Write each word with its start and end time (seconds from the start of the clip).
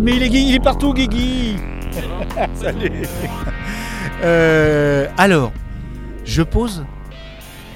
Ah, 0.00 0.02
mais 0.02 0.16
il 0.16 0.22
est, 0.22 0.28
il 0.28 0.54
est 0.54 0.64
partout, 0.64 0.94
Guigui 0.94 1.56
Salut 2.54 2.90
Euh, 4.22 5.06
Alors, 5.18 5.52
je 6.24 6.42
pose, 6.42 6.84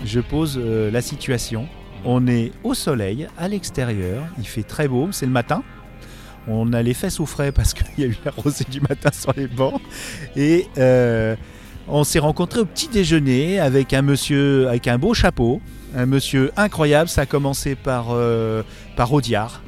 je 0.04 0.20
pose 0.20 0.58
euh, 0.62 0.90
la 0.90 1.02
situation. 1.02 1.66
On 2.04 2.26
est 2.26 2.52
au 2.62 2.72
soleil, 2.72 3.28
à 3.36 3.48
l'extérieur, 3.48 4.24
il 4.38 4.46
fait 4.46 4.62
très 4.62 4.88
beau, 4.88 5.08
c'est 5.10 5.26
le 5.26 5.32
matin. 5.32 5.62
On 6.48 6.72
a 6.72 6.82
les 6.82 6.94
fesses 6.94 7.20
au 7.20 7.26
frais 7.26 7.52
parce 7.52 7.74
qu'il 7.74 7.86
y 7.98 8.04
a 8.04 8.06
eu 8.06 8.16
la 8.24 8.30
rosée 8.30 8.64
du 8.70 8.80
matin 8.80 9.10
sur 9.12 9.34
les 9.36 9.46
bancs. 9.46 9.80
Et 10.34 10.66
euh, 10.78 11.36
on 11.88 12.04
s'est 12.04 12.20
rencontré 12.20 12.60
au 12.60 12.64
petit 12.66 12.88
déjeuner 12.88 13.58
avec 13.60 13.92
un 13.92 14.02
monsieur 14.02 14.68
avec 14.68 14.88
un 14.88 14.96
beau 14.96 15.12
chapeau, 15.12 15.60
un 15.94 16.06
monsieur 16.06 16.52
incroyable. 16.56 17.10
Ça 17.10 17.22
a 17.22 17.26
commencé 17.26 17.74
par, 17.74 18.16
par 18.96 19.12
Audiard. 19.12 19.62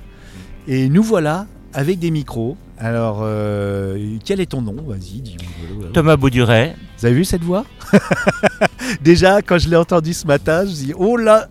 Et 0.68 0.88
nous 0.88 1.02
voilà 1.02 1.46
avec 1.76 1.98
des 1.98 2.10
micros. 2.10 2.56
Alors, 2.78 3.20
euh, 3.20 4.16
quel 4.24 4.40
est 4.40 4.46
ton 4.46 4.62
nom? 4.62 4.74
Vas-y, 4.86 5.20
dis-moi. 5.20 5.88
Thomas 5.92 6.16
Bauduret. 6.16 6.74
Vous 6.98 7.04
avez 7.04 7.14
vu 7.14 7.24
cette 7.26 7.42
voix? 7.42 7.66
Déjà, 9.02 9.42
quand 9.42 9.58
je 9.58 9.68
l'ai 9.68 9.76
entendu 9.76 10.14
ce 10.14 10.26
matin, 10.26 10.64
je 10.64 10.70
me 10.70 10.74
dis 10.74 10.92
oh 10.96 11.18
là, 11.18 11.48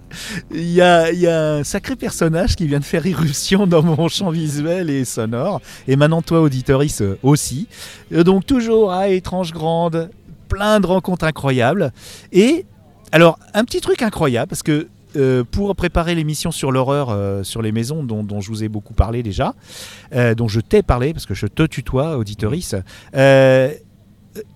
il 0.52 0.72
y 0.72 0.82
a, 0.82 1.12
il 1.12 1.20
y 1.20 1.28
a 1.28 1.54
un 1.58 1.64
sacré 1.64 1.96
personnage 1.96 2.56
qui 2.56 2.66
vient 2.66 2.80
de 2.80 2.84
faire 2.84 3.06
irruption 3.06 3.68
dans 3.68 3.84
mon 3.84 4.08
champ 4.08 4.32
visuel 4.32 4.90
et 4.90 5.06
sonore. 5.06 5.62
Et 5.88 5.96
maintenant, 5.96 6.24
toi, 6.24 6.42
auditoris 6.42 7.04
aussi. 7.22 7.68
Euh, 8.12 8.24
Donc, 8.24 8.48
toujours 8.48 8.92
à 8.92 9.10
Étrange 9.10 9.54
Grande, 9.54 10.10
plein 10.50 10.80
de 10.80 10.88
rencontres 10.88 11.26
incroyables. 11.26 11.94
Et 12.32 12.66
alors, 13.12 13.38
un 13.54 13.64
petit 13.64 13.80
truc 13.80 14.02
incroyable, 14.02 14.50
parce 14.50 14.64
que 14.64 14.88
euh, 15.16 15.44
pour 15.44 15.76
préparer 15.76 16.16
l'émission 16.16 16.52
sur 16.52 16.72
l'horreur 16.72 17.10
euh, 17.10 17.44
sur 17.44 17.62
les 17.62 17.72
maisons, 17.72 18.04
dont, 18.04 18.24
dont 18.24 18.42
je 18.42 18.50
vous 18.50 18.64
ai 18.64 18.70
beaucoup 18.70 18.94
parlé 18.94 19.24
déjà, 19.24 19.56
euh, 20.14 20.36
dont 20.36 20.48
je 20.48 20.60
t'ai 20.60 20.84
parlé, 20.84 21.14
parce 21.14 21.26
que 21.26 21.34
je 21.34 21.48
te 21.48 21.64
tutoie, 21.64 22.18
auditoris, 22.18 22.76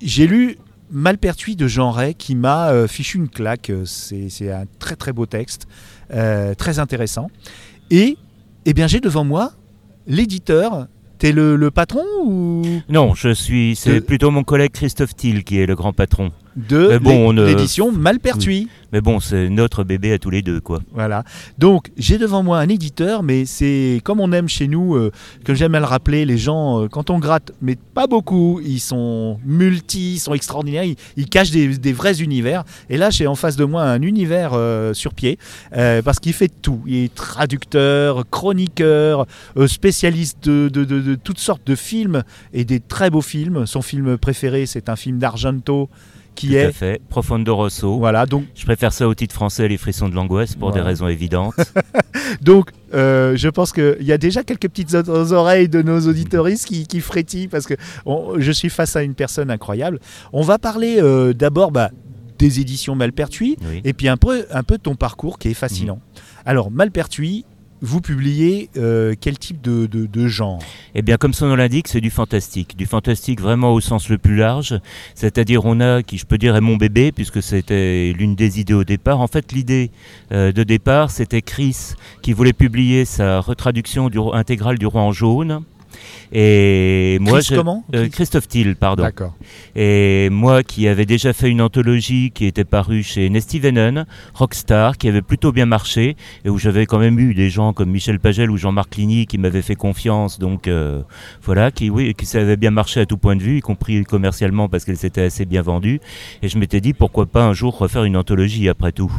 j'ai 0.02 0.28
lu 0.28 0.58
Malpertuis 0.92 1.56
de 1.56 1.68
Jean 1.68 1.92
Ray 1.92 2.16
qui 2.16 2.36
m'a 2.36 2.88
fichu 2.88 3.20
une 3.20 3.30
claque. 3.30 3.72
C'est 3.86 4.52
un 4.52 4.66
très 4.80 4.96
très 4.96 5.14
beau 5.14 5.26
texte, 5.26 5.68
très 6.10 6.80
intéressant. 6.80 7.30
Et 7.92 8.18
eh 8.66 8.74
bien, 8.74 8.88
j'ai 8.88 9.00
devant 9.00 9.24
moi 9.24 9.54
l'éditeur. 10.08 10.88
T'es 11.20 11.34
le, 11.34 11.58
le 11.58 11.70
patron 11.70 12.04
ou? 12.24 12.64
Non, 12.88 13.14
je 13.14 13.34
suis. 13.34 13.76
C'est 13.76 14.00
plutôt 14.00 14.32
mon 14.32 14.44
collègue 14.44 14.72
Christophe 14.72 15.16
Thiel 15.16 15.44
qui 15.44 15.60
est 15.60 15.66
le 15.66 15.76
grand 15.76 15.92
patron. 15.92 16.32
De 16.68 16.98
bon, 16.98 17.32
l'édition 17.32 17.92
Malpertuis 17.92 18.68
Mais 18.92 19.02
bon, 19.02 19.20
c'est 19.20 19.50
notre 19.50 19.84
bébé 19.84 20.12
à 20.14 20.18
tous 20.20 20.30
les 20.32 20.42
deux, 20.42 20.60
quoi. 20.62 20.80
Voilà. 20.94 21.24
Donc, 21.58 21.92
j'ai 21.98 22.18
devant 22.18 22.42
moi 22.44 22.60
un 22.60 22.68
éditeur, 22.70 23.22
mais 23.24 23.46
c'est 23.46 24.02
comme 24.04 24.20
on 24.20 24.32
aime 24.32 24.50
chez 24.50 24.68
nous, 24.68 24.96
euh, 24.96 25.12
que 25.46 25.54
j'aime 25.54 25.76
à 25.76 25.80
le 25.80 25.86
rappeler, 25.86 26.26
les 26.26 26.38
gens, 26.38 26.82
euh, 26.84 26.88
quand 26.88 27.10
on 27.12 27.20
gratte, 27.20 27.52
mais 27.62 27.76
pas 27.94 28.08
beaucoup, 28.08 28.60
ils 28.66 28.80
sont 28.80 29.40
multi, 29.46 30.14
ils 30.16 30.20
sont 30.20 30.34
extraordinaires, 30.34 30.84
ils, 30.84 30.96
ils 31.18 31.30
cachent 31.30 31.52
des, 31.52 31.78
des 31.78 31.94
vrais 31.94 32.22
univers. 32.22 32.64
Et 32.90 32.98
là, 32.98 33.10
j'ai 33.12 33.28
en 33.28 33.36
face 33.36 33.56
de 33.56 33.64
moi 33.66 33.84
un 33.84 34.02
univers 34.02 34.52
euh, 34.54 34.94
sur 34.96 35.14
pied, 35.14 35.38
euh, 35.78 36.02
parce 36.02 36.20
qu'il 36.20 36.34
fait 36.34 36.52
tout. 36.62 36.82
Il 36.88 36.96
est 36.96 37.14
traducteur, 37.14 38.24
chroniqueur, 38.30 39.28
spécialiste 39.68 40.44
de, 40.46 40.70
de- 40.70 40.84
de- 40.86 41.00
de 41.02 41.16
toutes 41.16 41.40
sortes 41.40 41.66
de 41.68 41.76
films, 41.76 42.24
et 42.54 42.66
des 42.66 42.80
très 42.80 43.10
beaux 43.10 43.22
films. 43.22 43.66
Son 43.68 43.82
film 43.82 44.18
préféré, 44.18 44.66
c'est 44.66 44.90
un 44.90 44.96
film 44.96 45.20
d'Argento, 45.20 45.90
qui 46.36 46.50
Tout 46.50 46.54
à 46.56 46.58
est... 46.60 46.72
fait. 46.72 47.02
Profondo 47.10 47.56
Rosso. 47.56 47.98
Voilà, 47.98 48.26
donc 48.26 48.46
Je 48.56 48.64
préfère 48.66 48.94
ça 48.94 49.08
au 49.08 49.14
titre 49.14 49.34
français, 49.36 49.68
Les 49.68 49.78
frissons 49.78 50.08
de 50.10 50.16
l'angoisse, 50.16 50.56
pour 50.56 50.72
des 50.72 50.82
raisons 50.82 51.08
évidentes. 51.08 51.56
Donc, 52.42 52.70
euh, 52.94 53.36
je 53.36 53.50
pense 53.50 53.72
qu'il 53.74 53.98
y 54.02 54.12
a 54.12 54.18
déjà 54.18 54.44
quelques 54.44 54.70
petites 54.70 54.94
oreilles 54.94 55.68
de 55.70 55.82
nos 55.82 56.00
auditoristes 56.08 56.66
qui, 56.68 56.86
qui 56.88 57.02
frétillent 57.02 57.48
parce 57.48 57.66
que 57.66 57.74
on- 58.06 58.40
je 58.40 58.52
suis 58.52 58.70
face 58.70 58.96
à 58.96 59.04
une 59.04 59.16
personne 59.16 59.50
incroyable. 59.52 60.00
On 60.34 60.42
va 60.42 60.58
parler 60.60 60.98
euh, 61.00 61.34
d'abord 61.34 61.72
bah, 61.72 61.92
des 62.38 62.60
éditions 62.62 62.96
Malpertuis 62.96 63.58
Oui. 63.68 63.82
et 63.84 63.94
puis 63.94 64.08
un 64.08 64.18
peu, 64.18 64.46
un 64.52 64.64
peu 64.64 64.78
de 64.78 64.82
ton 64.84 64.96
parcours 64.96 65.40
qui 65.40 65.50
est 65.50 65.54
fascinant. 65.54 66.00
Alors, 66.46 66.72
Malpertuis, 66.72 67.46
vous 67.82 68.02
publiez 68.02 68.70
euh, 68.78 69.16
quel 69.20 69.38
type 69.38 69.62
de, 69.62 70.28
genre? 70.28 70.60
Eh 70.96 71.02
bien, 71.02 71.18
comme 71.18 71.34
son 71.34 71.48
nom 71.48 71.56
l'indique, 71.56 71.88
c'est 71.88 72.02
du 72.02 72.10
fantastique. 72.10 72.76
Du 72.78 72.86
fantastique 72.86 73.40
vraiment 73.42 73.74
au 73.74 73.80
sens 73.80 74.10
le 74.10 74.18
plus 74.18 74.36
large. 74.36 74.80
C'est-à-dire, 75.16 75.66
on 75.66 75.80
a, 75.80 76.04
qui 76.04 76.18
je 76.18 76.26
peux 76.26 76.38
dire 76.38 76.56
est 76.56 76.62
mon 76.62 76.78
bébé, 76.78 77.12
puisque 77.12 77.42
c'était 77.42 78.14
l'une 78.18 78.36
des 78.36 78.60
idées 78.60 78.74
au 78.74 78.84
départ. 78.84 79.22
En 79.22 79.28
fait, 79.28 79.52
l'idée 79.52 79.92
euh, 80.32 80.52
de 80.52 80.64
départ, 80.64 81.12
c'était 81.12 81.42
Chris 81.42 81.94
qui 82.22 82.34
voulait 82.34 82.54
publier 82.54 83.06
sa 83.06 83.40
retraduction 83.40 84.10
intégrale 84.34 84.78
du 84.78 84.86
Roi 84.86 85.02
en 85.02 85.12
jaune. 85.12 85.64
Et 86.32 87.18
moi, 87.22 87.40
Chris 87.40 87.48
je- 87.52 87.56
comment 87.56 87.84
euh, 87.96 88.02
Chris- 88.04 88.10
Christophe 88.12 88.48
Thiel, 88.48 88.76
pardon. 88.76 89.04
D'accord. 89.04 89.34
Et 89.76 90.30
moi 90.32 90.62
qui 90.64 90.88
avais 90.88 91.06
déjà 91.06 91.34
fait 91.34 91.50
une 91.50 91.62
anthologie 91.62 92.32
qui 92.34 92.46
était 92.46 92.64
parue 92.64 93.02
chez 93.04 93.30
Nesty 93.30 93.60
Venon, 93.60 94.06
Rockstar, 94.36 94.98
qui 94.98 95.08
avait 95.08 95.22
plutôt 95.24 95.52
bien 95.52 95.66
marché, 95.66 96.16
et 96.46 96.50
où 96.50 96.58
j'avais 96.58 96.86
quand 96.86 97.00
même 97.00 97.20
eu 97.20 97.34
des 97.34 97.50
gens 97.50 97.74
comme 97.74 97.90
Michel 97.90 98.20
Pagel 98.20 98.52
ou 98.52 98.58
Jean-Marc 98.58 98.96
Ligny 98.98 99.26
qui 99.26 99.38
m'avaient 99.38 99.62
fait 99.64 99.76
confiance, 99.76 100.38
donc 100.40 100.68
euh, 100.68 101.02
voilà, 101.44 101.72
qui, 101.72 101.90
oui, 101.90 102.14
qui 102.14 102.26
ça 102.26 102.40
avait 102.40 102.58
bien 102.58 102.72
marché 102.72 103.00
à 103.00 103.06
tout 103.06 103.18
point 103.18 103.36
de 103.36 103.42
vue, 103.42 103.58
y 103.58 103.62
compris 103.62 104.04
commercialement 104.04 104.70
parce 104.70 104.86
qu'elle 104.86 104.98
s'était 104.98 105.22
assez 105.24 105.46
bien 105.46 105.62
vendue. 105.62 106.00
Et 106.44 106.48
je 106.50 106.58
m'étais 106.60 106.82
dit 106.82 106.94
pourquoi 106.94 107.26
pas 107.26 107.44
un 107.44 107.54
jour 107.54 107.78
refaire 107.78 108.04
une 108.04 108.18
anthologie 108.18 108.70
après 108.70 108.92
tout. 108.92 109.12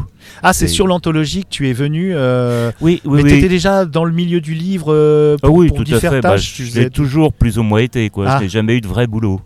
Ah, 0.42 0.52
c'est 0.52 0.68
sur 0.68 0.86
l'anthologie 0.86 1.42
que 1.44 1.48
tu 1.50 1.68
es 1.68 1.72
venu. 1.72 2.12
euh, 2.14 2.70
Oui, 2.80 3.00
oui, 3.04 3.16
mais 3.18 3.22
oui. 3.24 3.30
tu 3.32 3.38
étais 3.38 3.48
déjà 3.48 3.84
dans 3.84 4.04
le 4.04 4.12
milieu 4.12 4.40
du 4.40 4.54
livre 4.54 4.92
euh, 4.92 5.36
Ah 5.42 5.46
pour, 5.46 5.56
oui, 5.56 5.68
pour 5.68 5.78
tout 5.84 5.94
à 5.94 5.98
fait. 6.00 6.20
Bah, 6.20 6.30
tâches, 6.30 6.54
tu 6.54 6.64
je 6.66 6.69
l'ai 6.78 6.90
toujours 6.90 7.32
plus 7.32 7.58
ou 7.58 7.62
moins 7.62 7.80
été, 7.80 8.10
quoi. 8.10 8.26
Ah. 8.28 8.38
Je 8.38 8.44
n'ai 8.44 8.48
jamais 8.48 8.76
eu 8.76 8.80
de 8.80 8.86
vrai 8.86 9.06
boulot. 9.06 9.40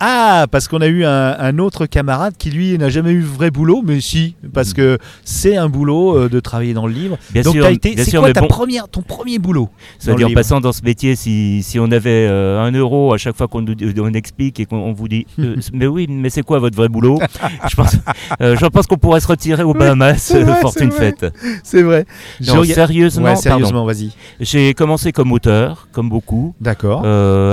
Ah, 0.00 0.46
parce 0.50 0.68
qu'on 0.68 0.80
a 0.80 0.86
eu 0.86 1.04
un, 1.04 1.36
un 1.38 1.58
autre 1.58 1.86
camarade 1.86 2.34
qui 2.38 2.50
lui 2.50 2.76
n'a 2.76 2.88
jamais 2.90 3.12
eu 3.12 3.20
vrai 3.22 3.50
boulot, 3.50 3.82
mais 3.84 4.00
si, 4.00 4.34
parce 4.52 4.74
que 4.74 4.98
c'est 5.24 5.56
un 5.56 5.68
boulot 5.68 6.16
euh, 6.18 6.28
de 6.28 6.38
travailler 6.40 6.74
dans 6.74 6.86
le 6.86 6.92
livre. 6.92 7.18
Bien 7.32 7.42
Donc 7.42 7.54
sûr, 7.54 7.66
été, 7.68 7.94
bien 7.94 8.04
c'est 8.04 8.10
sûr, 8.10 8.20
quoi 8.20 8.32
ta 8.32 8.40
bon, 8.42 8.48
première, 8.48 8.88
ton 8.88 9.02
premier 9.02 9.38
boulot 9.38 9.70
le 10.06 10.24
en 10.26 10.30
passant 10.32 10.60
dans 10.60 10.72
ce 10.72 10.82
métier, 10.82 11.16
si, 11.16 11.62
si 11.62 11.78
on 11.80 11.90
avait 11.90 12.26
euh, 12.28 12.60
un 12.60 12.72
euro 12.72 13.14
à 13.14 13.18
chaque 13.18 13.36
fois 13.36 13.48
qu'on 13.48 13.62
nous 13.62 13.74
on 13.98 14.12
explique 14.12 14.60
et 14.60 14.66
qu'on 14.66 14.76
on 14.76 14.92
vous 14.92 15.08
dit 15.08 15.26
euh, 15.38 15.56
mais 15.72 15.86
oui, 15.86 16.06
mais 16.08 16.30
c'est 16.30 16.42
quoi 16.42 16.58
votre 16.58 16.76
vrai 16.76 16.88
boulot? 16.88 17.18
Je 17.70 17.74
pense, 17.76 17.96
je 18.40 18.66
pense 18.66 18.86
qu'on 18.86 18.96
pourrait 18.96 19.20
se 19.20 19.26
retirer 19.28 19.62
aux 19.62 19.74
Bahamas, 19.74 20.32
vrai, 20.34 20.60
fortune 20.60 20.90
c'est 20.92 20.98
vrai. 20.98 21.14
faite. 21.20 21.34
C'est 21.62 21.82
vrai. 21.82 22.04
Non, 22.46 22.64
sérieusement, 22.64 23.24
Ouais, 23.24 23.30
pardon. 23.32 23.40
sérieusement, 23.40 23.84
vas-y. 23.84 24.12
j'ai 24.40 24.74
commencé 24.74 25.12
comme 25.12 25.32
auteur, 25.32 25.88
comme 25.92 26.08
beaucoup. 26.08 26.54
D'accord. 26.60 27.04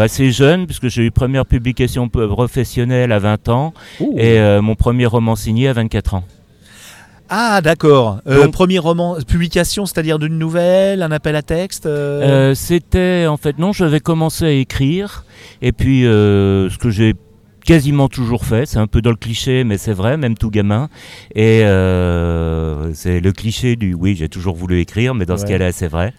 Assez 0.01 0.31
jeune, 0.31 0.65
puisque 0.65 0.87
j'ai 0.89 1.03
eu 1.05 1.11
première 1.11 1.45
publication 1.45 2.09
p- 2.09 2.19
professionnelle 2.33 3.11
à 3.11 3.19
20 3.19 3.49
ans 3.49 3.73
et 4.17 4.39
euh, 4.39 4.61
mon 4.61 4.75
premier 4.75 5.05
roman 5.05 5.35
signé 5.35 5.67
à 5.67 5.73
24 5.73 6.15
ans. 6.15 6.23
Ah, 7.29 7.61
d'accord. 7.61 8.19
Euh, 8.27 8.47
premier 8.49 8.77
roman, 8.79 9.15
publication, 9.27 9.85
c'est-à-dire 9.85 10.19
d'une 10.19 10.37
nouvelle, 10.37 11.01
un 11.01 11.11
appel 11.11 11.35
à 11.35 11.41
texte. 11.41 11.85
euh, 11.85 12.51
Euh, 12.51 12.53
C'était 12.55 13.25
en 13.27 13.37
fait 13.37 13.57
non, 13.57 13.71
j'avais 13.71 13.99
commencé 14.01 14.45
à 14.45 14.51
écrire 14.51 15.23
et 15.61 15.71
puis 15.71 16.01
ce 16.03 16.77
que 16.77 16.89
j'ai 16.89 17.13
quasiment 17.65 18.09
toujours 18.09 18.45
fait. 18.45 18.65
C'est 18.65 18.79
un 18.79 18.87
peu 18.87 19.01
dans 19.01 19.09
le 19.09 19.15
cliché, 19.15 19.63
mais 19.63 19.77
c'est 19.77 19.93
vrai, 19.93 20.17
même 20.17 20.35
tout 20.35 20.49
gamin. 20.49 20.89
Et 21.35 21.61
euh, 21.63 22.93
c'est 22.93 23.19
le 23.19 23.31
cliché 23.31 23.75
du 23.75 23.93
oui, 23.93 24.15
j'ai 24.15 24.29
toujours 24.29 24.55
voulu 24.55 24.79
écrire, 24.79 25.15
mais 25.15 25.25
dans 25.25 25.37
ce 25.37 25.45
cas-là, 25.45 25.71
c'est 25.71 25.87
vrai. 25.87 26.13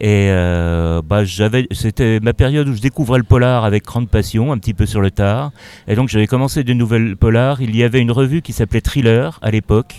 Et 0.00 0.28
euh, 0.30 1.02
bah, 1.02 1.24
j'avais, 1.24 1.66
c'était 1.70 2.20
ma 2.20 2.32
période 2.32 2.68
où 2.68 2.74
je 2.74 2.80
découvrais 2.80 3.18
le 3.18 3.24
polar 3.24 3.64
avec 3.64 3.84
grande 3.84 4.08
passion, 4.08 4.52
un 4.52 4.58
petit 4.58 4.74
peu 4.74 4.86
sur 4.86 5.00
le 5.00 5.10
tard. 5.10 5.52
Et 5.88 5.94
donc, 5.94 6.08
j'avais 6.08 6.26
commencé 6.26 6.64
de 6.64 6.72
nouvelles 6.72 7.16
polars. 7.16 7.60
Il 7.60 7.76
y 7.76 7.82
avait 7.82 8.00
une 8.00 8.12
revue 8.12 8.42
qui 8.42 8.52
s'appelait 8.52 8.80
Thriller 8.80 9.38
à 9.42 9.50
l'époque. 9.50 9.94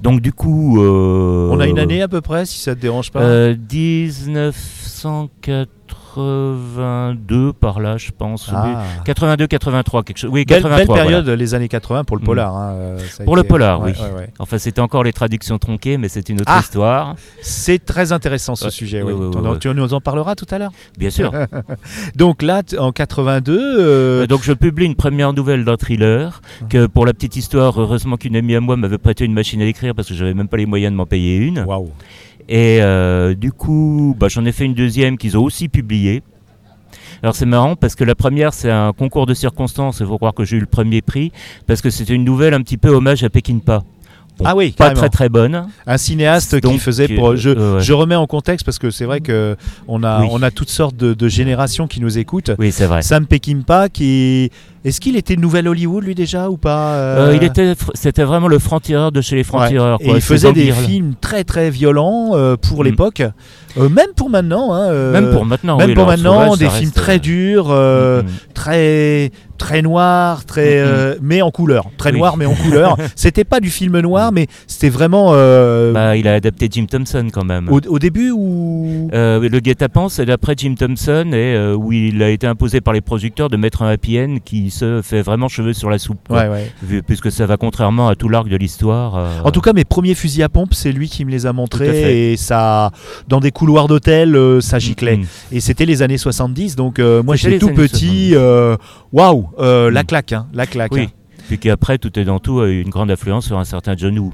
Donc 0.00 0.20
du 0.20 0.32
coup... 0.32 0.82
Euh, 0.82 1.50
On 1.52 1.60
a 1.60 1.68
une 1.68 1.78
année 1.78 2.02
à 2.02 2.08
peu 2.08 2.20
près, 2.20 2.46
si 2.46 2.58
ça 2.58 2.74
te 2.74 2.80
dérange 2.80 3.12
pas? 3.12 3.52
1914. 3.54 5.68
82 6.14 7.52
par 7.52 7.80
là, 7.80 7.96
je 7.96 8.10
pense. 8.16 8.50
Ah. 8.54 8.82
82, 9.04 9.46
83, 9.46 10.02
quelque 10.02 10.18
chose. 10.18 10.30
Oui, 10.32 10.44
83. 10.44 10.76
Belle 10.76 11.04
période, 11.04 11.28
les 11.28 11.54
années 11.54 11.68
80 11.68 12.04
pour 12.04 12.16
le 12.16 12.22
polar. 12.22 12.52
Mm. 12.52 12.56
Hein, 12.56 12.72
euh, 12.74 12.98
pour 13.24 13.36
le 13.36 13.42
polar, 13.42 13.80
oui. 13.80 13.92
Enfin, 14.38 14.58
c'était 14.58 14.80
encore 14.80 15.04
les 15.04 15.12
traductions 15.12 15.58
tronquées, 15.58 15.96
mais 15.98 16.08
c'est 16.08 16.28
une 16.28 16.40
autre 16.40 16.52
ah, 16.54 16.60
histoire. 16.60 17.16
C'est 17.40 17.84
très 17.84 18.12
intéressant 18.12 18.54
ce 18.54 18.70
sujet. 18.70 19.00
Ton, 19.02 19.56
tu 19.56 19.68
nous 19.68 19.94
en 19.94 20.00
parleras 20.00 20.34
tout 20.34 20.46
à 20.50 20.58
l'heure. 20.58 20.72
Bien 20.98 21.10
sûr. 21.10 21.32
donc 22.16 22.42
là, 22.42 22.62
en 22.78 22.92
82. 22.92 23.58
Euh, 23.58 24.26
donc 24.26 24.42
je 24.42 24.52
publie 24.52 24.86
une 24.86 24.96
première 24.96 25.32
nouvelle 25.32 25.64
d'un 25.64 25.76
thriller 25.76 26.40
ah. 26.44 26.64
que, 26.68 26.86
pour 26.86 27.06
la 27.06 27.14
petite 27.14 27.36
histoire, 27.36 27.80
heureusement 27.80 28.16
qu'une 28.16 28.36
amie 28.36 28.54
à 28.54 28.60
moi 28.60 28.76
m'avait 28.76 28.98
prêté 28.98 29.24
une 29.24 29.34
machine 29.34 29.62
à 29.62 29.66
écrire 29.66 29.94
parce 29.94 30.08
que 30.08 30.14
j'avais 30.14 30.34
même 30.34 30.48
pas 30.48 30.56
les 30.56 30.66
moyens 30.66 30.92
de 30.92 30.96
m'en 30.96 31.06
payer 31.06 31.36
une. 31.36 31.60
Waouh. 31.60 31.90
Et 32.48 32.78
euh, 32.82 33.34
du 33.34 33.52
coup, 33.52 34.16
bah, 34.18 34.28
j'en 34.28 34.44
ai 34.44 34.52
fait 34.52 34.64
une 34.64 34.74
deuxième 34.74 35.16
qu'ils 35.18 35.36
ont 35.38 35.42
aussi 35.44 35.68
publiée. 35.68 36.22
Alors 37.22 37.36
c'est 37.36 37.46
marrant 37.46 37.76
parce 37.76 37.94
que 37.94 38.02
la 38.02 38.16
première 38.16 38.52
c'est 38.52 38.70
un 38.70 38.92
concours 38.92 39.26
de 39.26 39.34
circonstances, 39.34 39.98
il 40.00 40.06
faut 40.06 40.16
croire 40.18 40.34
que 40.34 40.44
j'ai 40.44 40.56
eu 40.56 40.60
le 40.60 40.66
premier 40.66 41.02
prix, 41.02 41.30
parce 41.68 41.80
que 41.80 41.88
c'était 41.88 42.14
une 42.14 42.24
nouvelle 42.24 42.52
un 42.52 42.60
petit 42.62 42.76
peu 42.78 42.88
hommage 42.88 43.22
à 43.22 43.30
Pekinpa. 43.30 43.82
bon, 44.38 44.44
Ah 44.44 44.56
oui, 44.56 44.72
pas 44.72 44.86
carrément. 44.86 45.00
très 45.02 45.08
très 45.08 45.28
bonne. 45.28 45.68
Un 45.86 45.98
cinéaste 45.98 46.56
qui 46.56 46.60
Donc, 46.62 46.80
faisait 46.80 47.06
pour. 47.06 47.30
euh, 47.30 47.36
Je, 47.36 47.50
euh, 47.50 47.74
ouais. 47.76 47.80
je 47.80 47.92
remets 47.92 48.16
en 48.16 48.26
contexte 48.26 48.66
parce 48.66 48.80
que 48.80 48.90
c'est 48.90 49.04
vrai 49.04 49.20
que 49.20 49.56
on 49.86 50.02
a, 50.02 50.22
Oui. 50.22 50.28
on 50.32 50.42
a 50.42 50.50
toutes 50.50 50.70
sortes 50.70 50.96
de, 50.96 51.14
de 51.14 51.28
générations 51.28 51.86
qui 51.86 52.00
nous 52.00 52.18
écoutent. 52.18 52.50
Oui, 52.58 52.72
c'est 52.72 52.86
vrai. 52.86 53.02
Sam 53.02 53.26
Peckinpah, 53.26 53.88
qui 53.88 54.50
est-ce 54.84 55.00
qu'il 55.00 55.16
était 55.16 55.36
Nouvelle 55.36 55.68
Hollywood 55.68 56.04
lui 56.04 56.14
déjà 56.14 56.50
ou 56.50 56.56
pas 56.56 56.94
Euh, 56.94 57.32
il 57.36 57.44
était, 57.44 57.74
c'était 57.94 58.24
vraiment 58.24 58.48
le 58.48 58.58
franc-tireur 58.58 59.12
de 59.12 59.20
chez 59.20 59.36
les 59.36 59.44
francs-tireurs. 59.44 59.98
Et 60.00 60.06
quoi. 60.06 60.14
il 60.16 60.20
faisait 60.20 60.52
des 60.52 60.72
films 60.72 61.14
très 61.20 61.44
très 61.44 61.70
violents 61.70 62.30
euh, 62.34 62.56
pour 62.56 62.80
Mm. 62.82 62.86
l'époque, 62.86 63.22
Euh, 63.78 63.88
même 63.88 64.08
pour 64.16 64.28
maintenant. 64.28 64.72
hein, 64.74 64.90
euh, 64.90 65.12
Même 65.12 65.30
pour 65.32 65.46
maintenant. 65.46 65.78
même 65.78 65.88
oui, 65.90 65.94
pour 65.94 66.06
maintenant, 66.06 66.56
des 66.56 66.68
films 66.68 66.90
reste, 66.90 66.94
très 66.94 67.16
euh, 67.16 67.18
durs, 67.20 67.66
euh, 67.70 68.22
mm, 68.22 68.26
mm. 68.26 68.30
très 68.54 69.30
très 69.58 69.80
noirs, 69.82 70.44
très 70.44 70.80
mm. 70.82 70.84
euh, 70.86 71.14
mais 71.22 71.40
en 71.40 71.50
couleur, 71.52 71.86
très 71.96 72.10
Oui. 72.12 72.18
noir 72.18 72.36
mais 72.36 72.46
en 72.46 72.54
couleur. 72.54 72.96
C'était 73.16 73.44
pas 73.44 73.60
du 73.60 73.70
film 73.70 73.98
noir, 74.00 74.32
mais 74.32 74.48
c'était 74.66 74.88
vraiment 74.88 75.30
euh, 75.32 75.92
Bah, 75.92 76.16
il 76.16 76.26
a 76.26 76.34
adapté 76.34 76.68
Jim 76.70 76.86
Thompson 76.90 77.28
quand 77.32 77.44
même. 77.44 77.68
au, 77.70 77.80
au 77.86 77.98
début 78.00 78.32
ou 78.32 79.08
Euh, 79.14 79.38
le 79.48 79.60
guet-apens, 79.60 80.08
c'est 80.14 80.26
d'après 80.26 80.54
Jim 80.56 80.74
Thompson, 80.76 81.26
et 81.32 81.54
euh, 81.54 81.74
où 81.76 81.92
il 81.92 82.20
a 82.22 82.30
été 82.30 82.46
imposé 82.48 82.80
par 82.80 82.92
les 82.92 83.00
producteurs 83.00 83.48
de 83.50 83.56
mettre 83.56 83.82
un 83.82 83.90
happy 83.90 84.18
end 84.18 84.36
qui 84.44 84.70
se 84.72 85.00
fait 85.02 85.22
vraiment 85.22 85.48
cheveux 85.48 85.72
sur 85.72 85.88
la 85.90 85.98
soupe. 85.98 86.18
ouais 86.30 86.48
ouais. 86.48 87.02
Puisque 87.06 87.30
ça 87.30 87.46
va 87.46 87.56
contrairement 87.56 88.08
à 88.08 88.16
tout 88.16 88.28
l'arc 88.28 88.48
de 88.48 88.56
l'histoire. 88.56 89.16
euh, 89.16 89.28
En 89.44 89.50
tout 89.52 89.60
cas, 89.60 89.72
mes 89.72 89.84
premiers 89.84 90.14
fusils 90.14 90.42
à 90.42 90.48
pompe, 90.48 90.74
c'est 90.74 90.90
lui 90.92 91.08
qui 91.08 91.24
me 91.24 91.30
les 91.30 91.46
a 91.46 91.52
montrés 91.52 92.32
et 92.32 92.36
ça, 92.36 92.90
dans 93.28 93.40
des 93.40 93.50
couloirs 93.52 93.86
d'hôtel, 93.88 94.34
euh, 94.34 94.60
ça 94.60 94.78
giclait. 94.78 95.18
mm, 95.18 95.26
Et 95.52 95.60
c'était 95.60 95.86
les 95.86 96.02
années 96.02 96.18
70, 96.18 96.74
donc 96.76 96.98
euh, 96.98 97.22
moi 97.22 97.36
j'étais 97.36 97.58
tout 97.58 97.68
petit. 97.70 98.30
70. 98.30 98.34
euh, 98.36 98.76
Waouh, 99.12 99.48
euh, 99.58 99.90
la 99.90 100.02
Mm. 100.02 100.06
claque, 100.06 100.32
hein, 100.32 100.46
la 100.52 100.66
claque. 100.66 100.92
Oui. 100.92 101.08
Puis 101.48 101.58
qu'après, 101.58 101.98
tout 101.98 102.18
est 102.18 102.24
dans 102.24 102.38
tout, 102.38 102.60
a 102.60 102.68
eu 102.68 102.80
une 102.80 102.88
grande 102.90 103.10
influence 103.10 103.46
sur 103.46 103.58
un 103.58 103.64
certain 103.64 103.94
John 103.96 104.18
Woo. 104.18 104.32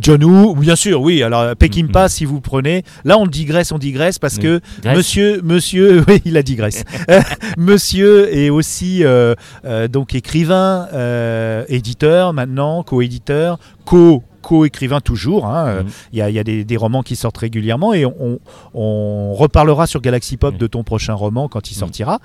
John 0.00 0.24
Woo, 0.24 0.54
bien 0.54 0.76
sûr, 0.76 1.00
oui. 1.02 1.22
Alors 1.22 1.54
Peckinpah, 1.56 2.06
Mm, 2.06 2.08
si 2.08 2.24
vous 2.24 2.40
prenez, 2.40 2.82
là 3.04 3.18
on 3.18 3.26
digresse, 3.26 3.72
on 3.72 3.78
digresse 3.78 4.18
parce 4.18 4.36
Oui. 4.36 4.42
que 4.42 4.60
Grèce 4.82 4.96
Monsieur, 4.96 5.40
Monsieur, 5.42 6.04
oui, 6.08 6.20
il 6.24 6.36
a 6.36 6.42
digresse. 6.42 6.84
Monsieur 7.56 8.34
est 8.34 8.50
aussi 8.50 9.04
euh, 9.04 9.34
euh, 9.64 9.88
donc 9.88 10.14
écrivain, 10.14 10.88
euh, 10.92 11.64
éditeur 11.68 12.32
maintenant, 12.32 12.82
co-éditeur, 12.82 13.58
co 13.84 14.22
co-écrivain 14.42 15.00
toujours. 15.00 15.46
hein, 15.46 15.66
euh, 15.66 15.82
Mhm. 15.82 15.88
Il 16.12 16.18
y 16.18 16.22
a, 16.22 16.28
il 16.28 16.34
y 16.34 16.38
a 16.38 16.44
des, 16.44 16.64
des 16.64 16.76
romans 16.76 17.02
qui 17.02 17.16
sortent 17.16 17.38
régulièrement 17.38 17.94
et 17.94 18.04
on, 18.04 18.38
on 18.74 19.32
reparlera 19.34 19.86
sur 19.86 20.00
Galaxy 20.02 20.36
Pop 20.36 20.52
Mhm. 20.54 20.58
de 20.60 20.66
ton 20.66 20.82
prochain 20.84 21.14
roman 21.14 21.48
quand 21.48 21.70
il 21.70 21.74
Mhm. 21.74 21.78
sortira. 21.80 22.18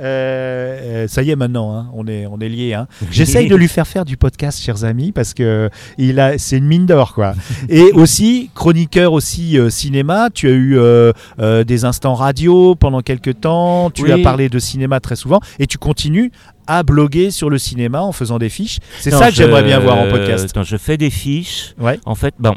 Euh, 0.00 1.04
euh, 1.04 1.08
ça 1.08 1.22
y 1.22 1.30
est 1.30 1.36
maintenant, 1.36 1.74
hein, 1.76 1.86
on 1.94 2.06
est 2.06 2.26
on 2.26 2.38
est 2.40 2.48
liés. 2.48 2.74
Hein. 2.74 2.86
J'essaye 3.10 3.48
de 3.48 3.56
lui 3.56 3.68
faire 3.68 3.86
faire 3.86 4.04
du 4.04 4.16
podcast, 4.16 4.60
chers 4.62 4.84
amis, 4.84 5.12
parce 5.12 5.34
que 5.34 5.70
il 5.98 6.18
a, 6.20 6.38
c'est 6.38 6.56
une 6.58 6.66
mine 6.66 6.86
d'or, 6.86 7.14
quoi. 7.14 7.34
Et 7.68 7.92
aussi 7.92 8.50
chroniqueur 8.54 9.12
aussi 9.12 9.58
euh, 9.58 9.70
cinéma. 9.70 10.30
Tu 10.32 10.48
as 10.48 10.52
eu 10.52 10.76
euh, 10.78 11.12
des 11.64 11.84
instants 11.84 12.14
radio 12.14 12.74
pendant 12.74 13.00
quelques 13.00 13.40
temps. 13.40 13.90
Tu 13.90 14.04
Oui. 14.04 14.12
as 14.12 14.18
parlé 14.18 14.48
de 14.48 14.58
cinéma 14.58 15.00
très 15.00 15.16
souvent, 15.16 15.40
et 15.58 15.66
tu 15.66 15.78
continues 15.78 16.32
à 16.66 16.82
bloguer 16.82 17.30
sur 17.30 17.50
le 17.50 17.58
cinéma 17.58 18.00
en 18.02 18.12
faisant 18.12 18.38
des 18.38 18.48
fiches. 18.48 18.78
C'est 19.00 19.10
ça 19.10 19.28
que 19.30 19.34
j'aimerais 19.34 19.62
bien 19.62 19.78
voir 19.78 19.98
en 19.98 20.08
podcast. 20.08 20.50
Quand 20.54 20.62
je 20.64 20.76
fais 20.76 20.96
des 20.96 21.10
fiches, 21.10 21.74
Ouais. 21.78 21.98
en 22.06 22.14
fait, 22.14 22.34
bon. 22.38 22.54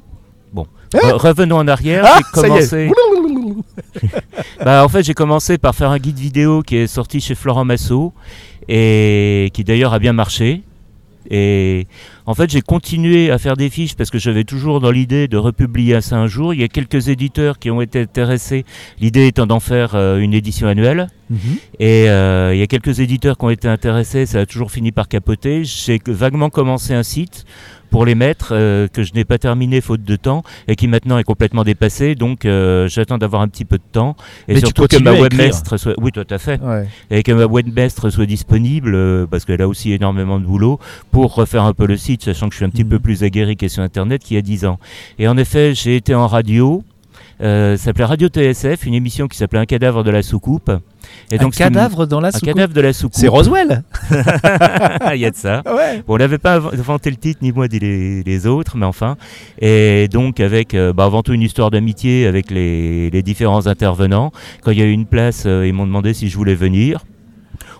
Bon. 0.54 0.66
Ah 0.94 0.98
Re- 1.00 1.12
revenons 1.14 1.58
en 1.58 1.68
arrière. 1.68 2.04
Ah, 2.08 2.20
j'ai 2.34 2.42
ça 2.42 2.48
y 2.48 2.50
commencé. 2.50 2.78
est. 2.86 2.92
Bah, 4.64 4.84
en 4.84 4.90
fait, 4.90 5.04
j'ai 5.04 5.14
commencé 5.14 5.58
par 5.58 5.76
faire 5.76 5.90
un 5.92 5.98
guide 6.00 6.18
vidéo 6.20 6.62
qui 6.62 6.78
est 6.78 6.88
sorti 6.88 7.20
chez 7.20 7.36
Florent 7.36 7.66
Massot 7.66 8.14
et 8.68 9.50
qui 9.54 9.64
d'ailleurs 9.64 9.94
a 9.94 10.00
bien 10.00 10.14
marché. 10.14 10.64
Et 11.30 11.88
en 12.26 12.34
fait, 12.34 12.50
j'ai 12.50 12.62
continué 12.62 13.32
à 13.32 13.38
faire 13.38 13.58
des 13.58 13.70
fiches 13.70 13.96
parce 13.96 14.10
que 14.10 14.20
j'avais 14.20 14.44
toujours 14.44 14.80
dans 14.80 14.92
l'idée 14.92 15.28
de 15.28 15.38
republier 15.38 16.00
ça 16.02 16.18
un 16.18 16.28
jour. 16.28 16.54
Il 16.54 16.62
y 16.62 16.64
a 16.64 16.68
quelques 16.68 17.10
éditeurs 17.10 17.60
qui 17.60 17.72
ont 17.72 17.82
été 17.82 18.02
intéressés, 18.02 18.66
l'idée 19.00 19.28
étant 19.28 19.46
d'en 19.46 19.60
faire 19.60 19.96
euh, 19.96 20.18
une 20.18 20.34
édition 20.34 20.68
annuelle. 20.68 21.08
Mhm. 21.30 21.40
Et 21.80 22.10
euh, 22.10 22.54
il 22.54 22.60
y 22.60 22.64
a 22.64 22.68
quelques 22.68 23.00
éditeurs 23.00 23.38
qui 23.38 23.46
ont 23.46 23.50
été 23.50 23.68
intéressés, 23.68 24.26
ça 24.26 24.40
a 24.40 24.46
toujours 24.46 24.72
fini 24.72 24.92
par 24.92 25.08
capoter. 25.08 25.64
J'ai 25.64 26.00
vaguement 26.06 26.50
commencé 26.50 26.94
un 26.94 27.04
site 27.04 27.46
pour 27.90 28.06
les 28.06 28.16
mettre 28.16 28.50
euh, 28.52 28.88
que 28.88 29.04
je 29.04 29.14
n'ai 29.14 29.26
pas 29.26 29.38
terminé 29.38 29.82
faute 29.82 30.04
de 30.04 30.16
temps 30.16 30.44
et 30.68 30.76
qui 30.76 30.88
maintenant 30.88 31.18
est 31.18 31.24
complètement 31.24 31.64
dépassé. 31.64 32.16
Donc 32.16 32.46
euh, 32.46 32.88
j'attends 32.88 33.18
d'avoir 33.18 33.42
un 33.42 33.48
petit 33.48 33.66
peu 33.66 33.78
de 33.78 33.84
temps 33.92 34.16
et 34.48 34.54
Mais 34.56 34.60
surtout 34.60 34.88
que 34.88 34.98
ma 34.98 35.14
webmaster 35.14 35.80
soit 35.80 35.94
oui 35.98 36.12
tout 36.12 36.26
à 36.30 36.38
fait 36.38 36.62
Ouais. 36.62 36.88
et 37.12 37.24
que 37.24 37.32
ma 37.32 37.46
webmaster 37.46 38.12
soit 38.12 38.26
disponible 38.26 38.94
euh, 38.96 39.26
parce 39.30 39.46
qu'elle 39.46 39.62
a 39.62 39.68
aussi 39.68 39.92
énormément 39.94 40.40
de 40.40 40.46
boulot 40.46 40.80
pour 41.12 41.34
refaire 41.36 41.64
un 41.64 41.74
peu 41.74 41.86
le 41.88 41.98
site, 41.98 42.24
sachant 42.24 42.48
que 42.50 42.54
je 42.54 42.58
suis 42.58 42.66
un 42.66 42.70
petit 42.70 42.84
Mhm. 42.84 42.90
peu 42.90 43.00
plus 43.00 43.24
aguerri 43.24 43.56
qu'est 43.58 43.70
sur 43.70 43.84
internet 43.84 44.24
qu'il 44.24 44.36
y 44.36 44.38
a 44.38 44.42
10 44.42 44.66
ans. 44.66 44.80
Et 45.20 45.28
en 45.28 45.38
effet, 45.38 45.74
j'ai 45.74 45.96
été 45.96 46.14
en 46.16 46.28
radio. 46.28 46.84
Euh, 47.40 47.78
ça 47.78 47.86
s'appelait 47.86 48.06
Radio 48.06 48.30
TSF, 48.30 48.86
une 48.86 48.96
émission 48.96 49.28
qui 49.28 49.38
s'appelait 49.38 49.60
Un 49.60 49.66
cadavre 49.66 50.04
de 50.04 50.10
la 50.10 50.24
soucoupe. 50.24 50.72
Et 51.32 51.36
un 51.36 51.38
donc, 51.44 51.54
me- 51.54 51.58
cadavre 51.58 52.06
dans 52.08 52.20
la 52.20 52.30
un 52.30 52.32
soucoupe. 52.32 52.48
cadavre 52.48 52.74
de 52.74 52.82
la 52.82 52.94
soucoupe. 52.94 53.16
C'est 53.20 53.28
Roswell. 53.28 53.84
Il 55.14 55.20
y 55.20 55.26
a 55.26 55.32
de 55.32 55.36
ça. 55.36 55.62
Ouais. 55.66 56.04
Bon, 56.08 56.16
on 56.16 56.18
n'avait 56.18 56.40
pas 56.40 56.60
inv- 56.60 56.74
inventé 56.74 57.10
le 57.12 57.16
titre, 57.18 57.40
ni 57.44 57.52
moi 57.52 57.68
ni 57.68 57.80
les, 57.80 58.24
les 58.24 58.48
autres, 58.48 58.76
mais 58.76 58.86
enfin. 58.88 59.18
Et 59.60 60.08
donc, 60.12 60.40
avec 60.40 60.74
euh, 60.74 60.94
bah, 60.94 61.06
avant 61.06 61.22
tout 61.24 61.34
une 61.34 61.44
histoire 61.44 61.70
d'amitié 61.70 62.26
avec 62.28 62.50
les, 62.52 63.10
les 63.12 63.22
différents 63.24 63.68
intervenants. 63.68 64.32
Quand 64.64 64.72
il 64.72 64.80
y 64.80 64.82
a 64.82 64.86
eu 64.86 64.92
une 64.92 65.06
place, 65.06 65.44
euh, 65.46 65.68
ils 65.68 65.74
m'ont 65.74 65.86
demandé 65.86 66.14
si 66.14 66.30
je 66.30 66.36
voulais 66.38 66.56
venir. 66.56 67.04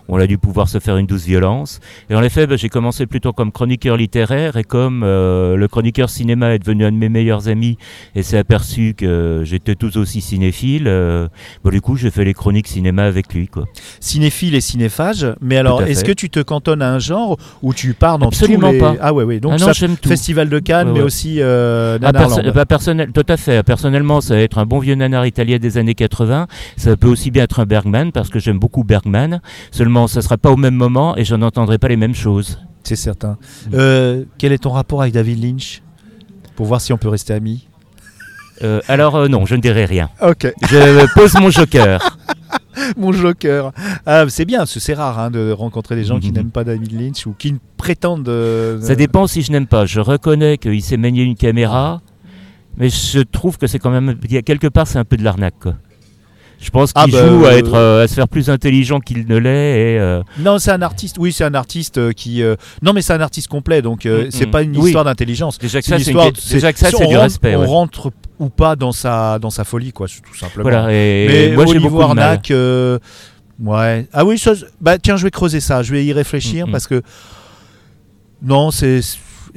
On 0.08 0.18
a 0.18 0.26
dû 0.26 0.38
pouvoir 0.38 0.68
se 0.68 0.78
faire 0.78 0.96
une 0.96 1.06
douce 1.06 1.24
violence. 1.24 1.80
Et 2.10 2.14
en 2.14 2.22
effet, 2.22 2.46
bah, 2.46 2.56
j'ai 2.56 2.68
commencé 2.68 3.06
plutôt 3.06 3.32
comme 3.32 3.52
chroniqueur 3.52 3.96
littéraire 3.96 4.56
et 4.56 4.64
comme 4.64 5.02
euh, 5.04 5.56
le 5.56 5.68
chroniqueur 5.68 6.08
cinéma 6.10 6.54
est 6.54 6.58
devenu 6.58 6.84
un 6.86 6.92
de 6.92 6.96
mes 6.96 7.08
meilleurs 7.08 7.48
amis 7.48 7.76
et 8.14 8.22
s'est 8.22 8.38
aperçu 8.38 8.94
que 8.96 9.42
j'étais 9.44 9.74
tout 9.74 9.96
aussi 9.98 10.20
cinéphile, 10.20 10.84
euh, 10.86 11.28
bah, 11.64 11.70
du 11.70 11.80
coup, 11.80 11.96
j'ai 11.96 12.10
fait 12.10 12.24
les 12.24 12.34
chroniques 12.34 12.68
cinéma 12.68 13.04
avec 13.04 13.32
lui. 13.34 13.48
Quoi. 13.48 13.64
Cinéphile 14.00 14.54
et 14.54 14.60
cinéphage. 14.60 15.26
Mais 15.40 15.56
alors, 15.56 15.82
est-ce 15.82 16.04
que 16.04 16.12
tu 16.12 16.30
te 16.30 16.40
cantonnes 16.40 16.82
à 16.82 16.92
un 16.92 16.98
genre 16.98 17.36
ou 17.62 17.74
tu 17.74 17.94
pars 17.94 18.18
dans 18.18 18.28
Absolument 18.28 18.68
tous 18.68 18.72
les... 18.74 18.78
pas. 18.80 18.94
Ah 19.00 19.12
ouais, 19.12 19.24
ouais. 19.24 19.40
Donc 19.40 19.52
ah 19.56 19.58
non, 19.58 19.72
ça. 19.72 19.86
Festival 20.04 20.48
de 20.48 20.58
Cannes, 20.58 20.88
Ouais, 20.88 20.94
mais 20.94 21.02
aussi 21.02 21.36
euh, 21.40 21.98
Ah, 22.02 22.12
perso- 22.12 22.40
bah, 22.54 22.64
personnel, 22.66 23.10
tout 23.12 23.26
à 23.28 23.36
fait. 23.36 23.62
Personnellement, 23.62 24.20
ça 24.20 24.34
va 24.34 24.40
être 24.40 24.58
un 24.58 24.66
bon 24.66 24.78
vieux 24.78 24.94
nanar 24.94 25.26
italien 25.26 25.58
des 25.58 25.76
années 25.78 25.94
80. 25.94 26.46
Ça 26.76 26.96
peut 26.96 27.08
aussi 27.08 27.30
bien 27.30 27.44
être 27.44 27.60
un 27.60 27.66
Bergman 27.66 28.12
parce 28.12 28.28
que 28.30 28.38
j'aime 28.38 28.58
beaucoup 28.58 28.84
Bergman. 28.84 29.40
Seulement, 29.70 29.97
ça 30.06 30.22
sera 30.22 30.36
pas 30.36 30.50
au 30.50 30.56
même 30.56 30.74
moment 30.74 31.16
et 31.16 31.24
je 31.24 31.34
n'entendrai 31.34 31.78
pas 31.78 31.88
les 31.88 31.96
mêmes 31.96 32.14
choses. 32.14 32.60
C'est 32.84 32.96
certain. 32.96 33.32
Mm. 33.66 33.70
Euh, 33.74 34.24
quel 34.38 34.52
est 34.52 34.58
ton 34.58 34.70
rapport 34.70 35.02
avec 35.02 35.12
David 35.14 35.42
Lynch? 35.42 35.82
Pour 36.56 36.66
voir 36.66 36.80
si 36.80 36.92
on 36.92 36.98
peut 36.98 37.08
rester 37.08 37.32
amis. 37.34 37.66
Euh, 38.62 38.80
alors 38.88 39.14
euh, 39.16 39.28
non, 39.28 39.46
je 39.46 39.54
ne 39.54 39.60
dirai 39.60 39.84
rien. 39.84 40.10
Ok. 40.22 40.52
Je 40.68 41.14
pose 41.14 41.34
mon 41.34 41.50
joker. 41.50 42.16
Mon 42.96 43.12
joker. 43.12 43.72
Ah, 44.06 44.24
c'est 44.28 44.44
bien, 44.44 44.64
c'est 44.64 44.94
rare 44.94 45.18
hein, 45.18 45.30
de 45.32 45.50
rencontrer 45.50 45.96
des 45.96 46.04
gens 46.04 46.20
qui 46.20 46.28
Mhm. 46.28 46.34
n'aiment 46.34 46.50
pas 46.52 46.62
David 46.64 46.92
Lynch 46.98 47.26
ou 47.26 47.34
qui 47.36 47.56
prétendent. 47.76 48.28
euh, 48.28 48.80
Ça 48.80 48.94
dépend 48.94 49.26
si 49.26 49.42
je 49.42 49.50
n'aime 49.50 49.66
pas. 49.66 49.84
Je 49.84 49.98
reconnais 50.00 50.58
qu'il 50.58 50.80
sait 50.82 50.96
manier 50.96 51.22
une 51.24 51.34
caméra, 51.34 52.00
mais 52.76 52.88
je 52.88 53.18
trouve 53.20 53.58
que 53.58 53.66
c'est 53.66 53.80
quand 53.80 53.90
même 53.90 54.16
quelque 54.46 54.68
part 54.68 54.86
c'est 54.86 54.98
un 54.98 55.04
peu 55.04 55.16
de 55.16 55.24
l'arnaque. 55.24 55.54
Je 56.60 56.70
pense 56.70 56.90
Ah 56.96 57.04
qu'il 57.04 57.12
bah, 57.12 57.28
joue 57.28 57.44
à 57.44 57.50
euh, 57.50 57.58
être 57.58 57.74
euh, 57.74 58.04
à 58.04 58.08
se 58.08 58.14
faire 58.14 58.26
plus 58.28 58.50
intelligent 58.50 58.98
qu'il 58.98 59.26
ne 59.28 59.36
l'est 59.36 59.94
et 59.94 59.98
euh, 60.00 60.22
Non, 60.40 60.58
c'est 60.58 60.72
un 60.72 60.82
artiste. 60.82 61.16
Oui, 61.18 61.32
c'est 61.32 61.44
un 61.44 61.54
artiste 61.54 62.12
qui. 62.14 62.42
euh, 62.42 62.56
Non, 62.82 62.92
mais 62.92 63.00
c'est 63.00 63.12
un 63.12 63.20
artiste 63.20 63.46
complet, 63.48 63.80
donc 63.80 64.06
euh, 64.06 64.26
Mm, 64.26 64.30
c'est 64.30 64.46
mm. 64.46 64.50
pas 64.50 64.62
une 64.62 64.76
Oui. 64.76 64.86
histoire 64.86 65.04
d'intelligence. 65.04 65.56
déjà 65.58 65.78
que 65.78 65.84
C'est 65.84 65.90
ça 65.90 65.96
une 65.98 66.02
c'est 66.04 66.10
histoire. 66.10 66.26
une- 66.26 66.32
du 67.08 67.14
rentre- 67.16 67.22
respect. 67.22 67.54
On 67.56 67.60
ouais. 67.60 67.66
rentre 67.66 68.12
ou 68.40 68.48
pas 68.48 68.74
dans 68.76 68.90
sa 68.92 69.38
dans 69.38 69.50
sa 69.50 69.62
folie, 69.64 69.92
quoi, 69.92 70.08
tout 70.08 70.36
simplement. 70.36 70.68
Voilà. 70.68 70.92
Et 70.92 71.26
Mais 71.28 71.54
moi 71.54 71.64
j'ai 71.66 71.78
beaucoup 71.78 72.02
de 72.02 72.14
mal. 72.14 72.40
euh, 72.50 72.98
ouais. 73.62 74.06
Ah 74.12 74.24
oui, 74.24 74.36
ça, 74.38 74.52
bah 74.80 74.98
tiens, 74.98 75.16
je 75.16 75.24
vais 75.24 75.30
creuser 75.30 75.60
ça. 75.60 75.82
Je 75.84 75.92
vais 75.92 76.04
y 76.04 76.12
réfléchir 76.12 76.66
Mm, 76.66 76.70
mm. 76.70 76.72
parce 76.72 76.86
que 76.88 77.02
non, 78.42 78.70
c'est. 78.70 79.00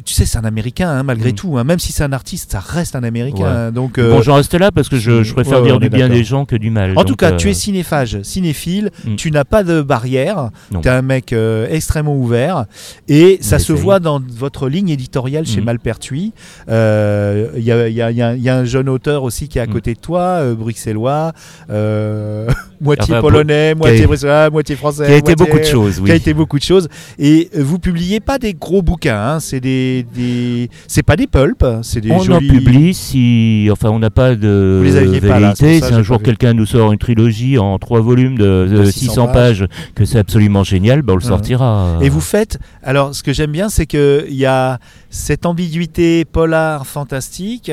Tu 0.05 0.13
sais, 0.13 0.25
c'est 0.25 0.37
un 0.37 0.43
Américain, 0.45 0.89
hein, 0.89 1.03
malgré 1.03 1.31
Mm. 1.31 1.35
tout. 1.35 1.57
hein. 1.57 1.63
Même 1.63 1.79
si 1.79 1.91
c'est 1.91 2.03
un 2.03 2.13
artiste, 2.13 2.51
ça 2.53 2.59
reste 2.59 2.95
un 2.95 3.03
Américain. 3.03 3.43
Ouais. 3.43 3.49
hein. 3.49 3.71
Donc, 3.71 3.97
euh, 3.97 4.11
Bon, 4.11 4.21
j'en 4.21 4.35
reste 4.35 4.53
là 4.53 4.71
parce 4.71 4.89
que 4.89 4.97
je, 4.97 5.23
je 5.23 5.33
préfère 5.33 5.59
Ouais, 5.61 5.67
dire 5.67 5.79
du 5.79 5.89
bien 5.89 6.09
des 6.09 6.23
gens 6.23 6.45
que 6.45 6.55
du 6.55 6.69
mal. 6.69 6.93
en 6.97 7.03
tout 7.03 7.15
cas, 7.15 7.33
euh, 7.33 7.37
tu 7.37 7.49
es 7.49 7.53
cinéphage, 7.53 8.21
cinéphile. 8.23 8.91
Mm. 9.05 9.15
Tu 9.15 9.31
n'as 9.31 9.43
pas 9.43 9.63
de 9.63 9.81
barrière. 9.81 10.49
Tu 10.71 10.77
es 10.87 10.91
un 10.91 11.01
mec 11.01 11.33
euh, 11.33 11.67
extrêmement 11.69 12.15
ouvert. 12.15 12.65
Et 13.07 13.37
ça 13.41 13.59
se 13.59 13.73
voit 13.73 13.99
dans 13.99 14.19
votre 14.19 14.67
ligne 14.69 14.89
éditoriale 14.89 15.45
chez 15.45 15.61
Mm. 15.61 15.65
Malpertuis. 15.65 16.33
Euh, 16.69 17.49
Il 17.55 17.63
y, 17.63 17.65
y 17.67 17.71
a- 18.01 18.11
y 18.11 18.41
y 18.41 18.49
un 18.49 18.65
jeune 18.65 18.89
auteur 18.89 19.23
aussi 19.23 19.47
qui 19.47 19.57
est 19.57 19.61
à 19.61 19.67
côté 19.67 19.93
de 19.93 19.99
toi, 19.99 20.21
euh, 20.41 20.55
bruxellois. 20.55 21.33
Moitié 22.81 23.13
Enfin, 23.13 23.21
polonais, 23.21 23.75
moitié 23.75 24.05
bruxellois, 24.07 24.49
moitié 24.49 24.75
français. 24.75 25.05
Qui 25.05 25.11
a 25.11 25.17
été 25.17 25.35
moitié- 25.35 25.45
beaucoup 25.45 25.59
de 25.59 25.63
choses, 25.65 25.99
oui. 25.99 26.05
Qui 26.05 26.11
a 26.11 26.15
été 26.15 26.33
beaucoup 26.33 26.57
de 26.57 26.63
choses. 26.63 26.87
Et 27.19 27.49
euh, 27.55 27.61
vous 27.63 27.77
publiez 27.77 28.19
pas 28.19 28.39
des 28.39 28.53
gros 28.55 28.81
bouquins, 28.81 29.35
hein, 29.35 29.39
c'est 29.39 29.59
des, 29.59 30.05
des... 30.15 30.69
c'est 30.87 31.03
pas 31.03 31.15
des 31.15 31.27
pulps, 31.27 31.63
c'est 31.83 32.01
des 32.01 32.11
on 32.11 32.19
jolis. 32.19 32.49
en 32.49 32.53
publie 32.53 32.93
si, 32.95 33.67
enfin, 33.71 33.89
on 33.89 33.99
n'a 33.99 34.09
pas 34.09 34.35
de 34.35 34.81
vérité. 35.21 35.79
si 35.81 35.93
un 35.93 36.01
jour 36.01 36.21
quelqu'un 36.23 36.53
nous 36.53 36.65
sort 36.65 36.91
une 36.91 36.97
trilogie 36.99 37.57
en 37.59 37.77
trois 37.77 38.01
volumes 38.01 38.37
de, 38.37 38.67
de 38.71 38.77
De 38.79 38.85
600, 38.85 39.11
600 39.11 39.27
pages, 39.27 39.67
que 39.93 40.03
c'est 40.05 40.19
absolument 40.19 40.63
génial, 40.63 41.01
ben, 41.03 41.13
on 41.13 41.15
le 41.17 41.21
Ouais. 41.21 41.27
sortira. 41.27 41.99
Et 42.01 42.09
vous 42.09 42.19
faites. 42.21 42.57
Alors, 42.83 43.13
ce 43.13 43.21
que 43.21 43.31
j'aime 43.31 43.51
bien, 43.51 43.69
c'est 43.69 43.85
qu'il 43.85 44.25
y 44.33 44.45
a 44.47 44.79
cette 45.11 45.45
ambiguïté 45.45 46.25
polar 46.25 46.87
fantastique. 46.87 47.71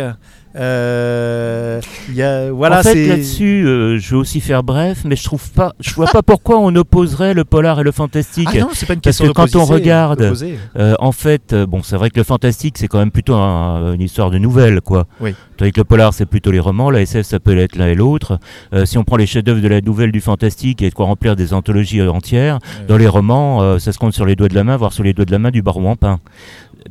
Euh, 0.58 1.80
y 2.12 2.22
a, 2.22 2.50
voilà, 2.52 2.80
en 2.80 2.82
fait, 2.82 3.06
là-dessus, 3.06 3.64
euh, 3.66 3.98
je 3.98 4.10
vais 4.10 4.16
aussi 4.16 4.40
faire 4.40 4.62
bref, 4.62 5.02
mais 5.04 5.16
je 5.16 5.24
trouve 5.24 5.50
pas, 5.50 5.74
je 5.80 5.92
vois 5.94 6.06
pas 6.06 6.22
pourquoi 6.22 6.58
on 6.58 6.74
opposerait 6.74 7.34
le 7.34 7.44
polar 7.44 7.80
et 7.80 7.82
le 7.84 7.92
fantastique. 7.92 8.48
Ah 8.52 8.58
non, 8.60 8.68
c'est 8.72 8.86
pas 8.86 8.94
une 8.94 9.00
Parce 9.00 9.16
question 9.18 9.32
que 9.32 9.36
quand 9.52 9.56
on 9.56 9.64
regarde-. 9.64 10.32
Euh, 10.76 10.94
en 10.98 11.12
fait, 11.12 11.52
euh, 11.52 11.66
bon, 11.66 11.82
c'est 11.82 11.96
vrai 11.96 12.10
que 12.10 12.18
le 12.18 12.24
fantastique, 12.24 12.76
c'est 12.78 12.88
quand 12.88 12.98
même 12.98 13.10
plutôt 13.10 13.34
un- 13.34 13.94
une 13.94 14.00
histoire 14.00 14.30
de 14.30 14.38
nouvelle, 14.38 14.80
quoi. 14.80 15.06
Oui. 15.20 15.34
Que 15.58 15.64
le 15.76 15.84
polar, 15.84 16.14
c'est 16.14 16.26
plutôt 16.26 16.52
les 16.52 16.60
romans. 16.60 16.88
La 16.90 17.00
SF, 17.02 17.26
ça 17.26 17.40
peut 17.40 17.56
être 17.58 17.74
l'un 17.76 17.88
et 17.88 17.96
l'autre. 17.96 18.38
Si 18.84 18.96
on 18.96 19.02
prend 19.02 19.16
les 19.16 19.26
chefs-d'œuvre 19.26 19.60
de 19.60 19.66
la 19.66 19.80
nouvelle 19.80 20.12
du 20.12 20.20
fantastique, 20.20 20.82
a 20.82 20.88
de 20.88 20.94
quoi 20.94 21.06
remplir 21.06 21.34
des 21.34 21.52
anthologies 21.52 22.00
entières. 22.02 22.60
Dans 22.86 22.96
les 22.96 23.08
romans, 23.08 23.76
ça 23.80 23.90
se 23.92 23.98
compte 23.98 24.12
sur 24.14 24.24
les 24.24 24.36
doigts 24.36 24.46
de 24.46 24.54
la 24.54 24.62
main, 24.62 24.76
voire 24.76 24.92
sur 24.92 25.02
les 25.02 25.12
doigts 25.12 25.24
de 25.24 25.32
la 25.32 25.40
main 25.40 25.50
du 25.50 25.60
baron 25.62 25.82
Wampin. 25.82 26.20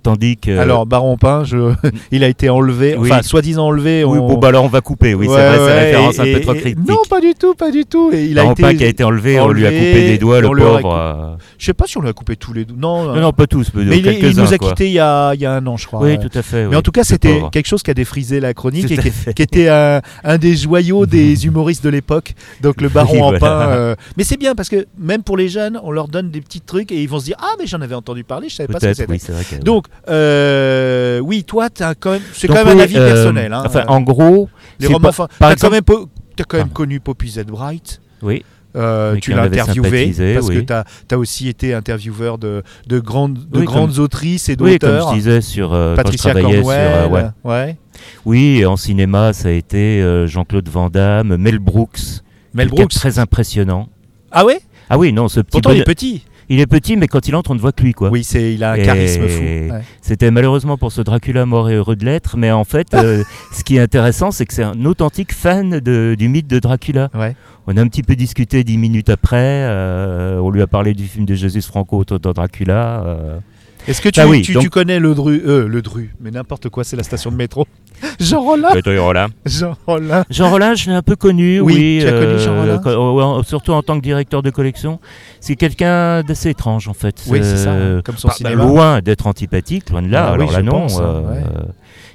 Tandis 0.01 0.37
que. 0.37 0.57
Alors, 0.57 0.85
Baron 0.85 1.17
Pain, 1.17 1.43
je... 1.43 1.73
il 2.11 2.23
a 2.23 2.27
été 2.27 2.49
enlevé, 2.49 2.95
Oui. 2.97 3.11
enfin, 3.11 3.21
soi-disant 3.23 3.65
enlevé. 3.67 4.03
oui, 4.03 4.17
on- 4.19 4.27
bon, 4.27 4.37
bah 4.37 4.49
alors 4.49 4.63
on 4.65 4.67
va 4.69 4.81
couper. 4.81 5.13
Oui, 5.13 5.27
Ouais, 5.27 5.35
c'est 5.35 5.47
vrai, 5.47 5.57
c'est 5.57 5.63
ouais, 5.65 5.79
référence 5.85 6.19
un 6.19 6.23
et- 6.25 6.33
peu 6.33 6.41
trop 6.41 6.53
critique. 6.53 6.87
Non, 6.87 6.97
pas 7.09 7.19
du 7.21 7.33
tout, 7.33 7.53
pas 7.55 7.71
du 7.71 7.85
tout. 7.85 8.11
Et 8.13 8.25
il 8.25 8.39
a 8.39 8.43
Baron 8.43 8.53
été. 8.53 8.61
Pain 8.63 8.75
qui 8.75 8.83
a 8.83 8.87
été 8.87 9.03
enlevé, 9.03 9.39
on 9.39 9.49
lui 9.49 9.65
a 9.65 9.69
coupé 9.71 10.07
des 10.07 10.17
doigts, 10.17 10.41
le 10.41 10.47
pauvre. 10.49 10.95
euh. 10.95 11.35
Je 11.57 11.65
sais 11.65 11.73
pas 11.73 11.85
si 11.87 11.97
on 11.97 12.01
lui 12.01 12.09
a 12.09 12.13
coupé 12.13 12.35
tous 12.35 12.53
les 12.53 12.65
doigts. 12.65 12.77
Non, 12.79 13.13
Non, 13.13 13.19
non, 13.21 13.31
pas 13.33 13.47
tous, 13.47 13.71
mais, 13.73 13.83
mais 13.85 13.97
il, 13.99 14.35
nous 14.37 14.53
a 14.53 14.57
quittés 14.57 14.87
il 14.87 14.93
y 14.93 14.99
a, 14.99 15.33
il 15.33 15.41
y 15.41 15.45
a 15.45 15.53
un 15.53 15.65
an, 15.67 15.77
je 15.77 15.87
crois. 15.87 16.01
Oui, 16.01 16.17
tout 16.19 16.29
à 16.37 16.41
fait. 16.41 16.67
Mais 16.67 16.75
en 16.75 16.81
tout 16.81 16.91
cas, 16.91 17.03
c'était 17.03 17.41
quelque 17.51 17.67
chose 17.67 17.83
qui 17.83 17.91
a 17.91 17.93
défrisé 17.93 18.39
la 18.39 18.53
chronique 18.53 18.91
et 18.91 19.33
qui, 19.33 19.41
était 19.41 19.67
un, 19.69 20.01
des 20.37 20.55
joyaux 20.55 21.05
des 21.07 21.45
humoristes 21.45 21.83
de 21.83 21.89
l'époque. 21.89 22.33
Donc 22.61 22.81
le 22.81 22.89
baron 22.89 23.23
en 23.23 23.37
pain. 23.39 23.69
euh, 23.69 23.95
Mais 24.17 24.23
c'est 24.23 24.37
bien 24.37 24.55
parce 24.55 24.69
que 24.69 24.85
même 24.99 25.23
pour 25.23 25.37
les 25.37 25.49
jeunes, 25.49 25.79
on 25.83 25.91
leur 25.91 26.07
donne 26.07 26.29
des 26.29 26.41
petits 26.41 26.61
trucs 26.61 26.91
et 26.91 27.01
ils 27.01 27.09
vont 27.09 27.19
se 27.19 27.25
dire 27.25 27.37
Ah, 27.39 27.53
mais 27.59 27.65
j'en 27.67 27.81
avais 27.81 27.95
entendu 27.95 28.23
parler, 28.23 28.49
je 28.49 28.55
savais 28.55 28.71
pas 28.71 28.79
ce 28.79 28.85
que 28.87 28.93
c'était. 28.93 29.11
oui, 29.11 29.19
c'est 29.19 29.63
Donc, 29.63 29.85
euh, 30.09 31.19
oui, 31.19 31.43
toi, 31.43 31.69
as 31.79 31.95
quand 31.95 32.11
même, 32.11 32.21
c'est 32.33 32.47
quand 32.47 32.53
même 32.55 32.67
oui, 32.67 32.73
un 32.73 32.79
avis 32.79 32.97
euh, 32.97 33.13
personnel. 33.13 33.53
hein. 33.53 33.63
Enfin, 33.65 33.83
en 33.87 34.01
gros, 34.01 34.49
les 34.79 34.87
romans, 34.87 35.11
par 35.39 35.51
exemple- 35.51 35.57
quand 35.85 35.97
même, 35.97 36.05
quand 36.47 36.57
Ah. 36.61 36.65
connu 36.73 36.99
Poppy 36.99 37.29
Z. 37.29 37.45
Bright. 37.45 38.01
oui, 38.21 38.43
Euh, 38.75 39.15
tu 39.19 39.31
l'as 39.33 39.43
interviewé 39.43 40.13
parce 40.35 40.49
que 40.49 40.59
tu 40.59 40.73
as, 41.13 41.17
aussi 41.17 41.47
été 41.47 41.73
intervieweur 41.73 42.37
de, 42.37 42.61
de 42.85 42.99
grandes, 42.99 43.39
de 43.49 43.59
Oui, 43.59 43.65
grandes 43.65 43.95
comme- 43.95 44.03
autrices 44.03 44.49
et 44.49 44.51
oui, 44.59 44.77
comme 44.77 44.89
d'auteurs. 44.91 45.09
je 45.09 45.15
disais 45.15 45.41
sur 45.41 45.73
euh, 45.73 45.95
quand 45.95 46.01
je 46.01 46.03
Patricia 46.03 46.31
travaillais 46.31 46.61
Cornwell. 46.61 46.91
sur 46.91 47.01
euh, 47.01 47.07
ouais. 47.07 47.25
ouais. 47.65 47.77
Oui, 48.25 48.65
en 48.67 48.77
cinéma, 48.77 49.33
ça 49.33 49.47
a 49.47 49.51
été 49.51 50.01
euh, 50.03 50.27
Jean-Claude 50.27 50.69
Van 50.69 50.89
Damme, 50.91 51.37
Mel 51.37 51.57
Brooks, 51.57 52.21
Mel 52.53 52.67
Brooks. 52.67 52.89
très 52.91 53.17
impressionnant. 53.17 53.89
Ah 54.31 54.45
ouais? 54.45 54.59
Ah 54.91 54.97
oui, 54.99 55.11
non, 55.11 55.27
ce 55.27 55.39
petit 55.39 55.51
Pourtant, 55.53 55.71
il 55.71 55.79
est 55.81 55.83
petit. 55.83 56.23
Il 56.49 56.59
est 56.59 56.67
petit, 56.67 56.95
mais 56.97 57.07
quand 57.07 57.27
il 57.27 57.35
entre, 57.35 57.51
on 57.51 57.55
ne 57.55 57.59
voit 57.59 57.71
que 57.71 57.83
lui, 57.83 57.93
quoi. 57.93 58.09
Oui, 58.09 58.23
c'est, 58.23 58.53
il 58.53 58.63
a 58.63 58.71
un 58.71 58.75
Et- 58.75 58.83
charisme 58.83 59.27
fou. 59.27 59.41
Ouais. 59.43 59.81
C'était 60.01 60.31
malheureusement 60.31 60.77
pour 60.77 60.91
ce 60.91 61.01
Dracula 61.01 61.45
mort 61.45 61.69
et 61.69 61.75
heureux 61.75 61.95
de 61.95 62.05
l'être, 62.05 62.37
mais 62.37 62.51
en 62.51 62.63
fait, 62.63 62.87
euh, 62.93 63.23
ce 63.53 63.63
qui 63.63 63.77
est 63.77 63.79
intéressant, 63.81 64.31
c'est 64.31 64.45
que 64.45 64.53
c'est 64.53 64.63
un 64.63 64.85
authentique 64.85 65.33
fan 65.33 65.79
de- 65.79 66.15
du 66.17 66.29
mythe 66.29 66.47
de 66.47 66.59
Dracula. 66.59 67.09
Ouais. 67.13 67.35
On 67.67 67.75
a 67.75 67.81
un 67.81 67.87
petit 67.87 68.03
peu 68.03 68.15
discuté 68.15 68.63
dix 68.63 68.77
minutes 68.77 69.09
après. 69.09 69.37
euh, 69.41 70.39
on 70.39 70.49
lui 70.49 70.61
a 70.61 70.67
parlé 70.67 70.93
du 70.93 71.05
film 71.05 71.25
de 71.25 71.35
Jesus 71.35 71.61
Franco 71.63 72.03
dans 72.05 72.31
Dracula. 72.31 73.03
euh. 73.05 73.39
Est-ce 73.87 74.01
que 74.01 74.09
tu, 74.09 74.19
Ah 74.19 74.27
oui, 74.27 74.41
tu, 74.41 74.53
donc- 74.53 74.63
tu 74.63 74.69
connais 74.69 74.99
le 74.99 75.13
Dru 75.15 75.41
euh, 75.45 75.67
Le 75.67 75.81
Dru, 75.81 76.13
mais 76.21 76.29
n'importe 76.31 76.67
quoi, 76.69 76.83
c'est 76.83 76.95
la 76.97 77.03
station 77.03 77.31
de 77.31 77.35
métro. 77.37 77.65
Jean 78.19 78.41
Rollin 78.41 78.69
Jean 79.45 79.75
Rollin. 79.85 80.23
Jean 80.29 80.49
Rollin, 80.49 80.73
je 80.75 80.89
l'ai 80.89 80.95
un 80.95 81.01
peu 81.01 81.15
connu, 81.15 81.59
Oui, 81.59 81.73
oui. 81.73 81.97
tu 82.01 82.07
as 82.07 82.11
connu 82.11 82.39
Jean 82.39 82.59
Rollin 82.59 83.37
ouais, 83.37 83.43
surtout 83.43 83.71
en 83.73 83.81
tant 83.81 83.97
que 83.97 84.03
directeur 84.03 84.41
de 84.43 84.49
collection. 84.49 84.99
C'est 85.39 85.55
quelqu'un 85.55 86.21
d'assez 86.23 86.49
étrange, 86.49 86.87
en 86.87 86.93
fait. 86.93 87.23
Oui, 87.27 87.39
c'est 87.41 87.57
ça, 87.57 87.71
Euh, 87.71 88.01
comme 88.01 88.17
son 88.17 88.27
bah, 88.29 88.33
cinéma. 88.35 88.63
loin 88.63 89.01
d'être 89.01 89.27
antipathique, 89.27 89.89
loin 89.89 90.01
de 90.01 90.09
là. 90.09 90.27
Ah 90.29 90.31
oui, 90.31 90.35
alors 90.41 90.51
là, 90.51 90.59
je 90.59 90.63
non. 90.63 90.71
pense, 90.71 90.99
hein, 90.99 91.03
euh, 91.03 91.21
ouais. 91.33 91.43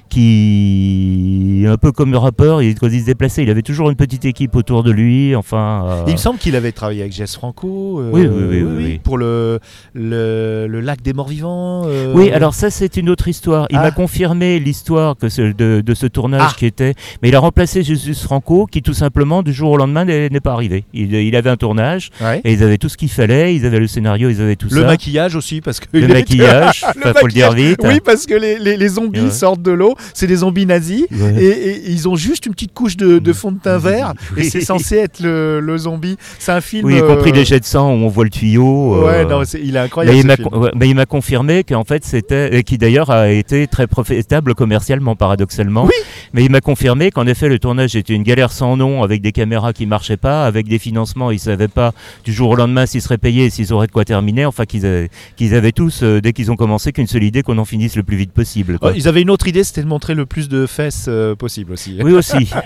Qui, 0.09 1.65
un 1.67 1.77
peu 1.77 1.91
comme 1.91 2.11
le 2.11 2.17
rappeur, 2.17 2.61
il, 2.61 2.75
quand 2.75 2.87
il 2.87 3.01
se 3.01 3.05
déplaçait, 3.05 3.43
il 3.43 3.49
avait 3.49 3.61
toujours 3.61 3.89
une 3.89 3.95
petite 3.95 4.25
équipe 4.25 4.55
autour 4.55 4.83
de 4.83 4.91
lui. 4.91 5.35
Enfin. 5.35 5.85
euh, 5.87 6.03
Il 6.07 6.13
me 6.13 6.17
semble 6.17 6.39
qu'il 6.39 6.55
avait 6.55 6.71
travaillé 6.71 7.01
avec 7.01 7.13
Jess 7.13 7.35
Franco. 7.35 7.99
euh, 7.99 8.09
Oui, 8.11 8.21
oui, 8.27 8.43
oui, 8.49 8.63
oui, 8.63 8.83
oui. 8.85 8.99
Pour 9.03 9.17
le, 9.17 9.59
le, 9.93 10.67
le 10.67 10.79
lac 10.81 11.01
des 11.01 11.13
morts 11.13 11.27
vivants. 11.27 11.83
euh, 11.87 12.11
Oui, 12.15 12.31
alors 12.31 12.53
ça 12.53 12.69
c'est 12.69 12.97
une 12.97 13.09
autre 13.09 13.27
histoire. 13.27 13.67
Il 13.69 13.77
Ah. 13.77 13.83
m'a 13.83 13.91
confirmé 13.91 14.59
l'histoire 14.59 15.15
que 15.17 15.29
ce- 15.29 15.53
de, 15.53 15.81
de 15.81 15.93
ce 15.93 16.05
tournage 16.07 16.41
Ah. 16.43 16.55
qui 16.57 16.65
était, 16.65 16.93
mais 17.21 17.29
il 17.29 17.35
a 17.35 17.39
remplacé 17.39 17.83
Jesus 17.83 18.15
Franco, 18.15 18.65
qui 18.65 18.81
tout 18.81 18.93
simplement 18.93 19.43
du 19.43 19.53
jour 19.53 19.71
au 19.71 19.77
lendemain 19.77 20.05
n'est 20.05 20.29
pas 20.39 20.53
arrivé. 20.53 20.85
Il, 20.93 21.13
il 21.13 21.35
avait 21.35 21.49
un 21.49 21.57
tournage 21.57 22.09
Ouais. 22.21 22.41
et 22.43 22.53
ils 22.53 22.63
avaient 22.63 22.77
tout 22.77 22.89
ce 22.89 22.97
qu'il 22.97 23.09
fallait, 23.09 23.55
ils 23.55 23.65
avaient 23.65 23.79
le 23.79 23.87
scénario, 23.87 24.29
ils 24.29 24.41
avaient 24.41 24.55
tout 24.55 24.67
Le 24.71 24.81
ça. 24.81 24.87
maquillage 24.87 25.35
aussi, 25.35 25.61
parce 25.61 25.79
que. 25.79 25.85
le 25.93 26.01
il 26.03 26.07
maquillage, 26.07 26.85
Le 26.95 27.09
enfin, 27.09 27.19
faut 27.19 27.27
le 27.27 27.33
dire 27.33 27.51
vite. 27.53 27.79
Oui, 27.83 27.99
parce 28.03 28.25
que 28.25 28.33
les, 28.33 28.59
les, 28.59 28.77
les 28.77 28.87
zombies 28.87 29.21
Ouais. 29.21 29.31
sortent 29.31 29.61
de 29.61 29.71
l'eau, 29.71 29.92
c'est 30.13 30.27
des 30.27 30.37
zombies 30.37 30.65
nazis. 30.65 31.03
Ouais. 31.11 31.35
Et, 31.43 31.47
et 31.47 31.89
ils 31.91 32.07
ont 32.07 32.15
juste 32.15 32.45
une 32.45 32.53
petite 32.53 32.73
couche 32.73 32.97
de, 32.97 33.19
de 33.19 33.33
fond 33.33 33.51
de 33.51 33.59
teint 33.59 33.77
vert 33.77 34.13
et 34.37 34.43
c'est 34.43 34.61
censé 34.61 34.97
être 34.97 35.19
le, 35.21 35.59
le 35.59 35.77
zombie. 35.77 36.17
C'est 36.39 36.51
un 36.51 36.61
film. 36.61 36.85
Oui, 36.85 36.97
y 36.97 37.01
compris 37.01 37.31
euh, 37.31 37.33
des 37.33 37.45
jets 37.45 37.59
de 37.59 37.65
sang 37.65 37.89
où 37.91 37.97
on 38.05 38.07
voit 38.09 38.23
le 38.23 38.29
tuyau. 38.29 38.95
euh, 38.95 39.05
Ouais, 39.05 39.25
non, 39.25 39.43
il 39.43 39.75
est 39.75 39.79
incroyable. 39.79 40.15
mais, 40.15 40.21
il 40.21 40.27
m'a 40.27 40.35
film. 40.35 40.49
con- 40.49 40.59
ouais, 40.59 40.71
mais 40.75 40.89
il 40.89 40.95
m'a 40.95 41.05
confirmé 41.05 41.63
qu'en 41.63 41.83
fait 41.83 42.03
c'était, 42.05 42.55
et 42.57 42.63
qui 42.63 42.77
d'ailleurs 42.77 43.09
a 43.09 43.29
été 43.29 43.67
très 43.67 43.87
profitable 43.87 44.55
commercialement, 44.55 45.15
paradoxalement. 45.15 45.85
Oui. 45.85 45.91
Mais 46.33 46.43
il 46.43 46.51
m'a 46.51 46.61
confirmé 46.61 47.11
qu'en 47.11 47.27
effet 47.27 47.47
le 47.49 47.59
tournage 47.59 47.95
était 47.95 48.13
une 48.13 48.23
galère 48.23 48.51
sans 48.51 48.75
nom, 48.77 49.03
avec 49.03 49.21
des 49.21 49.31
caméras 49.31 49.73
qui 49.73 49.85
marchaient 49.85 50.17
pas, 50.17 50.45
avec 50.45 50.67
des 50.67 50.79
financements, 50.79 51.31
ils 51.31 51.39
savaient 51.39 51.67
pas 51.67 51.93
du 52.25 52.33
jour 52.33 52.49
au 52.49 52.55
lendemain 52.55 52.85
s'ils 52.85 53.01
seraient 53.01 53.17
payés 53.17 53.45
et 53.45 53.49
s'ils 53.49 53.71
auraient 53.73 53.87
de 53.87 53.91
quoi 53.91 54.05
terminer. 54.05 54.45
Enfin 54.45 54.65
qu'ils 54.65 54.85
avaient, 54.85 55.71
tous, 55.71 56.01
euh, 56.03 56.21
dès 56.21 56.33
qu'ils 56.33 56.51
ont 56.51 56.55
commencé, 56.55 56.91
qu'une 56.91 57.07
seule 57.07 57.23
idée 57.23 57.43
qu'on 57.43 57.57
en 57.57 57.65
finisse 57.65 57.95
le 57.95 58.03
plus 58.03 58.17
vite 58.17 58.31
possible. 58.31 58.79
quoi. 58.79 58.93
Ils 58.95 59.07
avaient 59.07 59.21
une 59.21 59.29
autre 59.29 59.47
idée, 59.47 59.63
c'était 59.63 59.82
de 59.83 59.87
montrer 59.87 60.15
le 60.15 60.25
plus 60.25 60.49
de 60.49 60.65
fesses 60.65 61.05
euh, 61.07 61.35
possible 61.35 61.71
aussi. 61.73 61.99
Oui 62.03 62.13
aussi. 62.13 62.49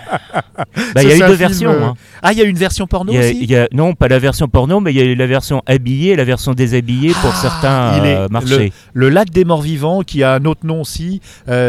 Bah, 0.95 1.03
il 1.03 1.09
y 1.09 1.11
a 1.11 1.15
eu 1.15 1.19
deux 1.19 1.25
film, 1.27 1.37
versions. 1.37 1.69
euh, 1.71 1.83
hein. 1.85 1.93
Ah, 2.21 2.33
il 2.33 2.39
y 2.39 2.41
a 2.41 2.45
une 2.45 2.57
version 2.57 2.87
porno 2.87 3.11
Il 3.11 3.15
y 3.15 3.17
a- 3.17 3.21
aussi 3.29 3.37
il 3.43 3.49
y 3.51 3.55
a- 3.55 3.67
non, 3.73 3.93
pas 3.93 4.07
la 4.07 4.19
version 4.19 4.47
porno, 4.47 4.79
mais 4.79 4.91
il 4.91 4.97
y 4.97 5.01
a 5.01 5.03
eu 5.03 5.15
la 5.15 5.27
version 5.27 5.61
habillée 5.65 6.11
et 6.11 6.15
la 6.15 6.23
version 6.23 6.53
déshabillée 6.53 7.11
pour 7.21 7.31
Ah, 7.33 7.39
certains 7.41 8.03
euh, 8.05 8.27
marchés. 8.29 8.71
Le 8.93 9.09
lac 9.09 9.29
des 9.29 9.45
morts 9.45 9.61
vivants, 9.61 10.01
qui 10.01 10.23
a 10.23 10.33
un 10.35 10.45
autre 10.45 10.65
nom 10.65 10.81
aussi, 10.81 11.21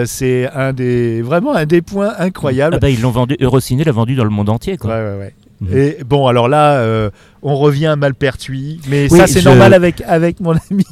c'est 0.07 0.49
un 0.55 0.73
des 0.73 1.21
vraiment 1.23 1.55
un 1.55 1.67
des 1.67 1.83
points 1.83 2.13
incroyables. 2.19 2.77
Ah 2.77 2.81
bah, 2.81 2.91
ils 2.91 3.01
l'ont 3.01 3.11
vendu, 3.11 3.37
Eurociné 3.41 3.85
l'a 3.85 3.93
vendu 3.93 4.15
dans 4.15 4.25
le 4.25 4.31
monde 4.31 4.49
entier. 4.49 4.77
Quoi. 4.77 4.91
Ouais, 4.91 5.01
ouais, 5.03 5.19
ouais. 5.19 5.35
Mhm. 5.61 5.77
Et 5.77 5.97
bon, 6.05 6.29
alors 6.29 6.49
là, 6.49 6.75
euh, 6.79 7.11
on 7.43 7.57
revient 7.57 7.95
mal 7.99 8.15
pertuis, 8.15 8.81
mais 8.89 9.09
Oui, 9.11 9.19
ça 9.19 9.27
c'est 9.27 9.41
je- 9.41 9.49
normal 9.49 9.75
avec 9.75 10.03
avec 10.07 10.41
mon 10.41 10.53
ami. 10.71 10.85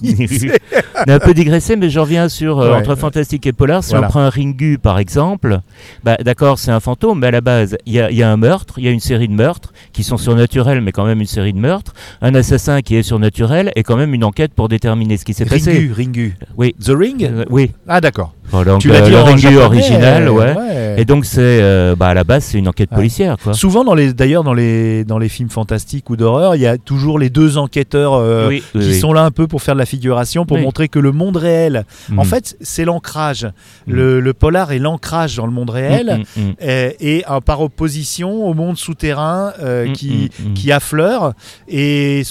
On 1.06 1.10
a 1.10 1.14
un 1.14 1.18
peu 1.18 1.34
digressé, 1.34 1.76
mais 1.76 1.90
je 1.90 1.98
reviens 2.00 2.28
sur 2.28 2.60
euh, 2.60 2.70
Ouais. 2.70 2.76
entre 2.76 2.94
fantastique 2.94 3.46
et 3.46 3.52
polar. 3.52 3.82
Si 3.84 3.90
Voilà. 3.90 4.06
on 4.06 4.10
prend 4.10 4.20
un 4.20 4.30
Ringu 4.30 4.78
par 4.78 4.98
exemple, 4.98 5.60
bah, 6.04 6.16
d'accord, 6.24 6.58
c'est 6.58 6.70
un 6.70 6.80
fantôme, 6.80 7.20
mais 7.20 7.28
à 7.28 7.30
la 7.30 7.40
base, 7.40 7.76
il 7.86 7.92
y 7.94 7.96
y 8.16 8.22
a 8.22 8.30
un 8.30 8.36
meurtre, 8.36 8.74
il 8.78 8.84
y 8.84 8.88
a 8.88 8.90
une 8.90 9.00
série 9.00 9.28
de 9.28 9.34
meurtres 9.34 9.72
qui 9.92 10.02
sont 10.02 10.16
surnaturels, 10.16 10.80
mais 10.80 10.92
quand 10.92 11.04
même 11.04 11.20
une 11.20 11.26
série 11.26 11.52
de 11.52 11.58
meurtres. 11.58 11.92
Un 12.22 12.34
assassin 12.34 12.80
qui 12.82 12.96
est 12.96 13.02
surnaturel 13.02 13.72
et 13.76 13.82
quand 13.82 13.96
même 13.96 14.14
une 14.14 14.24
enquête 14.24 14.52
pour 14.54 14.68
déterminer 14.68 15.16
ce 15.16 15.24
qui 15.24 15.34
s'est 15.34 15.44
passé. 15.44 15.72
Ringu, 15.72 15.92
Ringu. 15.92 16.36
Oui. 16.56 16.74
The 16.82 16.90
Ring 16.90 17.24
Euh, 17.30 17.44
oui. 17.50 17.70
Ah 17.88 18.00
d'accord. 18.00 18.32
Donc, 18.52 18.78
tu 18.80 18.88
l'as 18.88 19.02
euh, 19.02 19.08
dit 19.08 19.16
en 19.16 19.24
Ringu 19.24 19.56
original, 19.58 20.30
ouais. 20.30 20.54
ouais. 20.56 20.94
Et 20.98 21.04
donc 21.04 21.24
c'est, 21.24 21.60
bah, 21.96 22.06
à 22.08 22.14
la 22.14 22.22
base, 22.24 22.44
c'est 22.44 22.58
une 22.58 22.68
enquête 22.68 22.90
Ouais. 22.92 22.96
policière, 22.98 23.36
quoi. 23.42 23.54
Souvent, 23.54 23.82
dans 23.84 23.94
les, 23.94 24.12
d'ailleurs, 24.12 24.44
dans 24.44 24.54
les, 24.54 25.04
dans 25.04 25.18
les 25.18 25.28
films 25.28 25.50
fantastiques 25.50 26.08
ou 26.10 26.16
d'horreur, 26.16 26.35
il 26.54 26.60
y 26.60 26.66
a 26.66 26.78
toujours 26.78 27.18
les 27.18 27.30
deux 27.30 27.58
enquêteurs 27.58 28.14
euh, 28.14 28.48
oui, 28.48 28.62
qui 28.72 28.78
oui. 28.78 28.98
sont 29.00 29.12
là 29.12 29.22
un 29.24 29.30
peu 29.30 29.46
pour 29.46 29.62
faire 29.62 29.74
de 29.74 29.78
la 29.80 29.86
figuration, 29.86 30.46
pour 30.46 30.56
Oui. 30.58 30.62
montrer 30.62 30.88
que 30.88 30.98
le 30.98 31.12
monde 31.12 31.36
réel, 31.36 31.84
en 32.16 32.22
Mm. 32.22 32.26
fait, 32.26 32.56
c'est 32.60 32.84
l'ancrage. 32.84 33.44
Mm. 33.86 33.92
Le, 33.92 34.20
le 34.20 34.32
polar 34.34 34.72
est 34.72 34.78
l'ancrage 34.78 35.36
dans 35.36 35.46
le 35.46 35.52
monde 35.52 35.70
réel, 35.70 36.24
Mm, 36.36 36.40
mm, 36.40 36.46
mm. 36.48 36.54
et, 36.60 37.16
et, 37.18 37.24
par 37.44 37.60
opposition 37.60 38.46
au 38.46 38.54
monde 38.54 38.76
souterrain 38.76 39.52
euh, 39.60 39.92
qui, 39.92 40.30
qui 40.54 40.72
affleure. 40.72 41.32
Et 41.68 42.22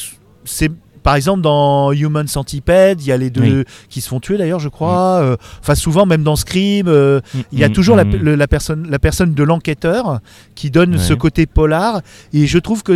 c'est 0.43 0.71
par 1.05 1.15
exemple 1.15 1.41
dans 1.41 1.91
Human 1.93 2.27
Centipede, 2.27 2.99
il 3.01 3.07
y 3.07 3.11
a 3.13 3.17
les 3.17 3.29
deux 3.29 3.63
qui 3.89 4.01
se 4.01 4.09
font 4.09 4.19
tuer 4.19 4.37
d'ailleurs, 4.37 4.59
je 4.59 4.69
crois. 4.69 5.19
Euh, 5.21 5.37
Enfin, 5.61 5.75
souvent 5.75 6.05
même 6.05 6.23
dans 6.23 6.35
Scream, 6.35 6.87
euh, 6.87 7.21
Mm, 7.33 7.39
il 7.53 7.59
y 7.59 7.63
a 7.63 7.69
mm, 7.69 7.73
toujours 7.73 7.95
la, 7.95 8.03
mm. 8.03 8.15
le- 8.15 8.35
la 8.35 8.47
personne, 8.47 8.87
la 8.89 8.99
personne 8.99 9.33
de 9.33 9.43
l'enquêteur 9.43 10.19
qui 10.55 10.71
donne 10.71 10.97
ce 10.97 11.13
côté 11.13 11.45
polar. 11.45 12.01
Et 12.33 12.47
je 12.47 12.57
trouve 12.57 12.81
que 12.83 12.93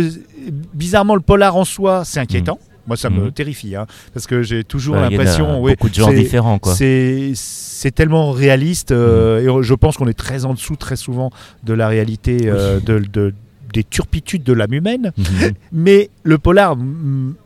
bizarrement 0.74 1.14
le 1.14 1.20
polar 1.20 1.56
en 1.56 1.64
soi, 1.64 2.02
c'est 2.04 2.20
inquiétant. 2.20 2.58
Moi, 2.86 2.96
ça 2.96 3.10
me 3.10 3.30
terrifie, 3.30 3.76
hein, 3.76 3.86
parce 4.12 4.26
que 4.26 4.42
j'ai 4.42 4.64
toujours 4.64 4.96
a 4.96 5.08
l'impression, 5.08 5.62
oui, 5.62 5.72
beaucoup 5.72 5.88
de 5.88 5.94
genres 5.94 6.12
différents, 6.12 6.58
quoi. 6.58 6.74
c'est 6.74 7.90
tellement 7.94 8.32
réaliste 8.32 8.90
euh, 8.92 9.60
et 9.60 9.62
je 9.62 9.74
pense 9.74 9.96
qu'on 9.96 10.08
est 10.08 10.14
très 10.18 10.44
en 10.44 10.54
dessous 10.54 10.76
très 10.76 10.96
souvent 10.96 11.30
de 11.64 11.72
la 11.72 11.88
réalité 11.88 12.38
euh, 12.46 12.80
de, 12.80 12.98
de- 12.98 13.34
des 13.72 13.84
turpitudes 13.84 14.42
de 14.42 14.52
l'âme 14.52 14.72
humaine. 14.74 15.12
Mhm. 15.16 15.52
Mais 15.72 16.10
le 16.22 16.38
polar, 16.38 16.76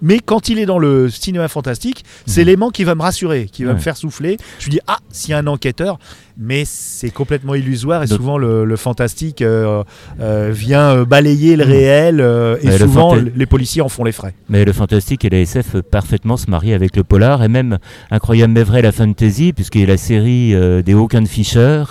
mais 0.03 0.19
quand 0.19 0.49
il 0.49 0.59
est 0.59 0.67
dans 0.67 0.79
le 0.79 1.09
cinéma 1.09 1.49
fantastique, 1.49 2.05
c'est 2.27 2.41
Mhm. 2.41 2.47
l'élément 2.47 2.71
qui 2.71 2.85
va 2.85 2.95
me 2.95 3.03
rassurer, 3.03 3.47
qui 3.51 3.65
va 3.65 3.71
Ouais. 3.71 3.77
me 3.77 3.81
faire 3.81 3.97
souffler. 3.97 4.37
Je 4.59 4.67
me 4.67 4.71
dis, 4.73 4.81
ah, 4.87 4.99
s'il 5.11 5.31
y 5.31 5.35
a 5.35 5.39
un 5.39 5.47
enquêteur, 5.47 5.99
mais 6.37 6.65
c'est 6.67 7.11
complètement 7.11 7.55
illusoire 7.55 8.03
et 8.03 8.09
souvent 8.09 8.37
le, 8.39 8.65
le 8.65 8.77
fantastique 8.77 9.41
euh, 9.43 9.85
euh, 10.21 10.51
vient 10.53 10.91
euh, 10.97 11.05
balayer 11.05 11.55
le 11.55 11.65
Mhm. 11.65 11.71
réel 11.71 12.21
euh, 12.21 12.57
et 12.61 12.77
souvent 12.77 13.15
les 13.15 13.47
policiers 13.47 13.83
en 13.83 13.89
font 13.89 14.03
les 14.03 14.11
frais. 14.11 14.35
Mais 14.49 14.65
le 14.65 14.73
fantastique 14.73 15.25
et 15.25 15.31
la 15.31 15.39
SF 15.39 15.71
peuvent 15.73 15.83
parfaitement 15.85 16.37
se 16.37 16.51
marier 16.51 16.75
avec 16.75 16.97
le 16.97 17.05
polar 17.05 17.45
et 17.45 17.49
même 17.49 17.79
incroyable 18.11 18.53
mais 18.53 18.65
vrai 18.65 18.83
la 18.83 18.91
fantasy 18.91 19.53
puisqu'il 19.53 19.83
y 19.83 19.85
a 19.85 19.87
la 19.87 19.97
série 19.97 20.55
des 20.83 20.93
Hawken 20.93 21.29
Fisher 21.29 21.85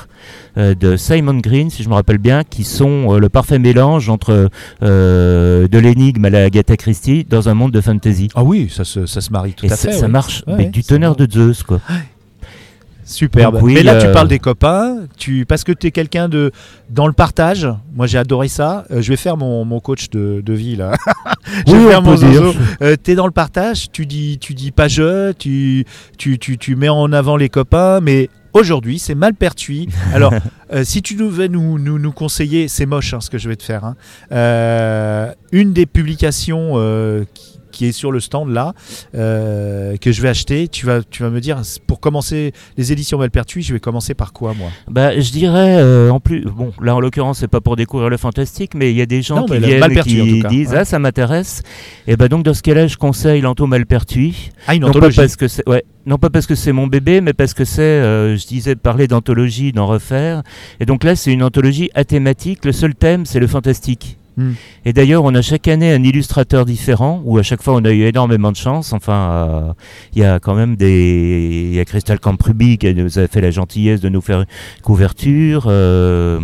de 0.57 0.97
Simon 0.97 1.35
Green 1.35 1.69
si 1.69 1.81
je 1.83 1.87
me 1.89 1.93
rappelle 1.93 2.17
bien 2.17 2.43
qui 2.43 2.65
sont 2.65 3.17
le 3.17 3.29
parfait 3.29 3.59
mélange 3.59 4.09
entre 4.09 4.49
de 4.81 5.77
l'énigme 5.79 6.25
à 6.25 6.29
la 6.29 6.43
Agatha 6.43 6.72
Christie 6.77 7.25
dans 7.29 7.49
un 7.49 7.53
monde 7.53 7.71
de 7.71 7.81
fantasy. 7.81 8.29
Ah 8.35 8.43
oui, 8.43 8.69
ça 8.73 8.83
se, 8.83 9.05
ça 9.05 9.21
se 9.21 9.31
marie 9.31 9.53
tout 9.53 9.65
et 9.65 9.71
à 9.71 9.75
fait. 9.77 9.91
ça 9.93 10.01
ouais. 10.05 10.07
marche 10.11 10.43
Ouais, 10.47 10.65
du 10.65 10.83
tonnerre 10.83 11.15
bon. 11.15 11.25
de 11.25 11.31
Zeus 11.31 11.63
quoi. 11.63 11.79
Superbe. 13.05 13.55
Donc 13.55 13.63
oui, 13.63 13.73
Mais 13.73 13.83
là, 13.83 13.99
tu 13.99 14.07
euh, 14.07 14.13
parles 14.13 14.29
des 14.29 14.39
copains, 14.39 14.95
tu 15.17 15.45
parce 15.45 15.65
que 15.65 15.73
tu 15.73 15.87
es 15.87 15.91
quelqu'un 15.91 16.29
de 16.29 16.51
dans 16.89 17.05
le 17.05 17.11
partage. 17.11 17.67
Moi, 17.93 18.07
j'ai 18.07 18.17
adoré 18.17 18.47
ça. 18.47 18.85
Euh, 18.91 19.01
je 19.01 19.09
vais 19.09 19.17
faire 19.17 19.35
mon, 19.35 19.65
mon 19.65 19.81
coach 19.81 20.09
de, 20.09 20.41
de 20.43 20.53
vie 20.53 20.77
là. 20.77 20.93
je 21.67 21.73
vais 21.73 21.79
Oui, 21.79 21.89
faire 21.89 21.99
on 21.99 22.03
mon 22.03 22.15
zozo. 22.15 22.53
Euh, 22.81 22.95
t'es 22.95 23.15
dans 23.15 23.25
le 23.25 23.33
partage, 23.33 23.91
tu 23.91 24.05
dis, 24.05 24.37
tu 24.39 24.53
dis 24.53 24.71
pas 24.71 24.87
je, 24.87 25.33
tu, 25.33 25.85
tu, 26.17 26.39
tu, 26.39 26.57
tu 26.57 26.75
mets 26.77 26.87
en 26.87 27.11
avant 27.11 27.35
les 27.35 27.49
copains, 27.49 27.99
mais 27.99 28.29
aujourd'hui 28.53 28.99
c'est 28.99 29.15
mal 29.15 29.33
perçu. 29.33 29.87
Alors, 30.13 30.33
euh, 30.73 30.83
si 30.83 31.01
tu 31.01 31.15
devais 31.15 31.49
nous, 31.49 31.79
nous, 31.79 31.99
nous 31.99 32.11
conseiller, 32.11 32.67
c'est 32.67 32.85
moche 32.85 33.13
hein, 33.13 33.21
ce 33.21 33.29
que 33.29 33.37
je 33.37 33.49
vais 33.49 33.55
te 33.55 33.63
faire. 33.63 33.83
hein. 33.83 33.95
Euh, 34.31 35.31
une 35.51 35.73
des 35.73 35.85
publications 35.85 36.73
euh, 36.75 37.25
qui, 37.33 37.52
qui 37.73 37.87
est 37.87 37.91
sur 37.91 38.11
le 38.13 38.21
stand 38.21 38.49
là, 38.53 38.73
euh, 39.15 39.97
que 39.97 40.13
je 40.13 40.21
vais 40.21 40.29
acheter, 40.29 40.69
tu 40.69 40.85
vas, 40.85 41.01
tu 41.03 41.23
vas 41.23 41.29
me 41.29 41.41
dire, 41.41 41.61
pour 41.87 41.99
commencer 41.99 42.53
les 42.77 42.91
éditions 42.93 43.17
Malpertuis, 43.17 43.63
je 43.63 43.73
vais 43.73 43.79
commencer 43.81 44.13
par 44.13 44.31
quoi 44.31 44.53
moi? 44.53 44.69
Bah, 44.89 45.19
je 45.19 45.31
dirais, 45.31 45.75
euh, 45.79 46.09
en 46.09 46.21
plus, 46.21 46.45
bon, 46.45 46.71
là 46.81 46.95
en 46.95 47.01
l'occurrence, 47.01 47.39
c'est 47.39 47.47
pas 47.49 47.59
pour 47.59 47.75
découvrir 47.75 48.09
le 48.09 48.17
fantastique, 48.17 48.73
mais 48.75 48.91
il 48.91 48.97
y 48.97 49.01
a 49.01 49.05
des 49.05 49.21
gens 49.21 49.41
Non, 49.41 49.45
qui 49.45 49.57
viennent 49.57 50.01
qui 50.03 50.41
cas, 50.41 50.49
disent 50.49 50.69
ouais. 50.69 50.77
Ah, 50.77 50.85
ça 50.85 50.99
m'intéresse. 50.99 51.61
Et 52.07 52.15
bah, 52.15 52.29
donc, 52.29 52.43
dans 52.43 52.53
ce 52.53 52.61
cas-là, 52.61 52.87
je 52.87 52.95
conseille 52.97 53.41
l'Anto 53.41 53.65
Malpertuis. 53.67 54.51
Ah, 54.67 54.75
une 54.75 54.81
Non 54.81 54.87
pas, 54.87 54.97
anthologie. 54.97 55.17
parce 55.17 55.35
que 55.35 55.47
c'est, 55.47 55.67
ouais, 55.67 55.83
non 56.05 56.17
pas 56.17 56.29
parce 56.29 56.45
que 56.45 56.55
c'est 56.55 56.71
mon 56.71 56.87
bébé, 56.87 57.21
mais 57.21 57.33
parce 57.33 57.53
que 57.53 57.65
c'est, 57.65 57.81
euh, 57.81 58.37
je 58.37 58.45
disais, 58.45 58.75
parler 58.75 59.07
d'anthologie, 59.07 59.71
d'en 59.71 59.87
refaire. 59.87 60.43
Et 60.79 60.85
donc 60.85 61.03
là, 61.03 61.15
c'est 61.15 61.31
une 61.33 61.43
anthologie 61.43 61.89
athématique. 61.95 62.65
Le 62.65 62.71
seul 62.71 62.93
thème, 62.95 63.25
c'est 63.25 63.39
le 63.39 63.47
fantastique. 63.47 64.17
Et 64.85 64.93
d'ailleurs, 64.93 65.23
on 65.23 65.33
a 65.35 65.41
chaque 65.41 65.67
année 65.67 65.91
un 65.93 66.03
illustrateur 66.03 66.65
différent, 66.65 67.21
où 67.25 67.37
à 67.37 67.43
chaque 67.43 67.61
fois 67.61 67.75
on 67.75 67.85
a 67.85 67.91
eu 67.91 68.03
énormément 68.03 68.51
de 68.51 68.55
chance. 68.57 68.91
Enfin, 68.93 69.13
euh, 69.13 69.73
il 70.15 70.21
y 70.21 70.25
a 70.25 70.39
quand 70.39 70.55
même 70.55 70.75
des. 70.75 71.69
Il 71.71 71.75
y 71.75 71.79
a 71.79 71.85
Crystal 71.85 72.19
Campruby 72.19 72.77
qui 72.77 72.93
nous 72.95 73.19
a 73.19 73.27
fait 73.27 73.41
la 73.41 73.51
gentillesse 73.51 74.01
de 74.01 74.09
nous 74.09 74.21
faire 74.21 74.39
une 74.41 74.45
couverture. 74.81 75.65
euh, 75.67 76.39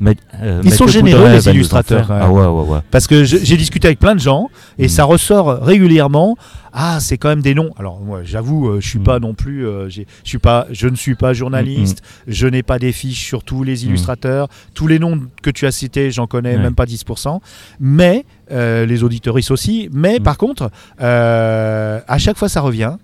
Ma- 0.00 0.12
euh, 0.42 0.60
Ils 0.64 0.72
sont 0.72 0.86
généreux, 0.86 1.28
les 1.28 1.48
illustrateurs. 1.48 2.08
Ah 2.10 2.30
ouais, 2.30 2.46
ouais, 2.46 2.68
ouais. 2.74 2.78
Parce 2.90 3.06
que 3.06 3.24
j'ai 3.24 3.56
discuté 3.56 3.88
avec 3.88 3.98
plein 3.98 4.14
de 4.14 4.20
gens 4.20 4.48
et 4.78 4.86
Mm. 4.86 4.88
ça 4.88 5.04
ressort 5.04 5.46
régulièrement. 5.62 6.36
Ah, 6.78 6.98
c'est 7.00 7.16
quand 7.16 7.30
même 7.30 7.40
des 7.40 7.54
noms. 7.54 7.70
Alors 7.78 8.00
moi, 8.00 8.20
j'avoue, 8.22 8.68
euh, 8.68 8.80
je 8.82 8.86
suis 8.88 8.98
Mm. 8.98 9.02
pas 9.04 9.18
non 9.18 9.32
plus. 9.32 9.66
euh, 9.66 9.88
je 9.88 10.02
suis 10.24 10.38
pas. 10.38 10.66
Je 10.70 10.88
ne 10.88 10.94
suis 10.96 11.14
pas 11.14 11.32
journaliste. 11.32 12.02
Je 12.26 12.46
n'ai 12.46 12.62
pas 12.62 12.78
des 12.78 12.92
fiches 12.92 13.24
sur 13.24 13.42
tous 13.44 13.62
les 13.64 13.76
Mm. 13.76 13.86
illustrateurs. 13.86 14.48
Tous 14.74 14.86
les 14.86 14.98
noms 14.98 15.18
que 15.42 15.48
tu 15.50 15.66
as 15.66 15.72
cités, 15.72 16.10
j'en 16.10 16.26
connais 16.26 16.58
même 16.58 16.74
pas 16.74 16.84
10%. 16.84 17.40
Mais 17.80 18.26
euh, 18.52 18.84
les 18.84 19.02
auditoristes 19.02 19.50
aussi. 19.50 19.88
Mais 19.90 20.18
Mm. 20.18 20.22
par 20.22 20.36
contre, 20.36 20.70
à 20.98 22.18
chaque 22.18 22.36
fois, 22.36 22.48
ça 22.50 22.60
revient. 22.60 22.96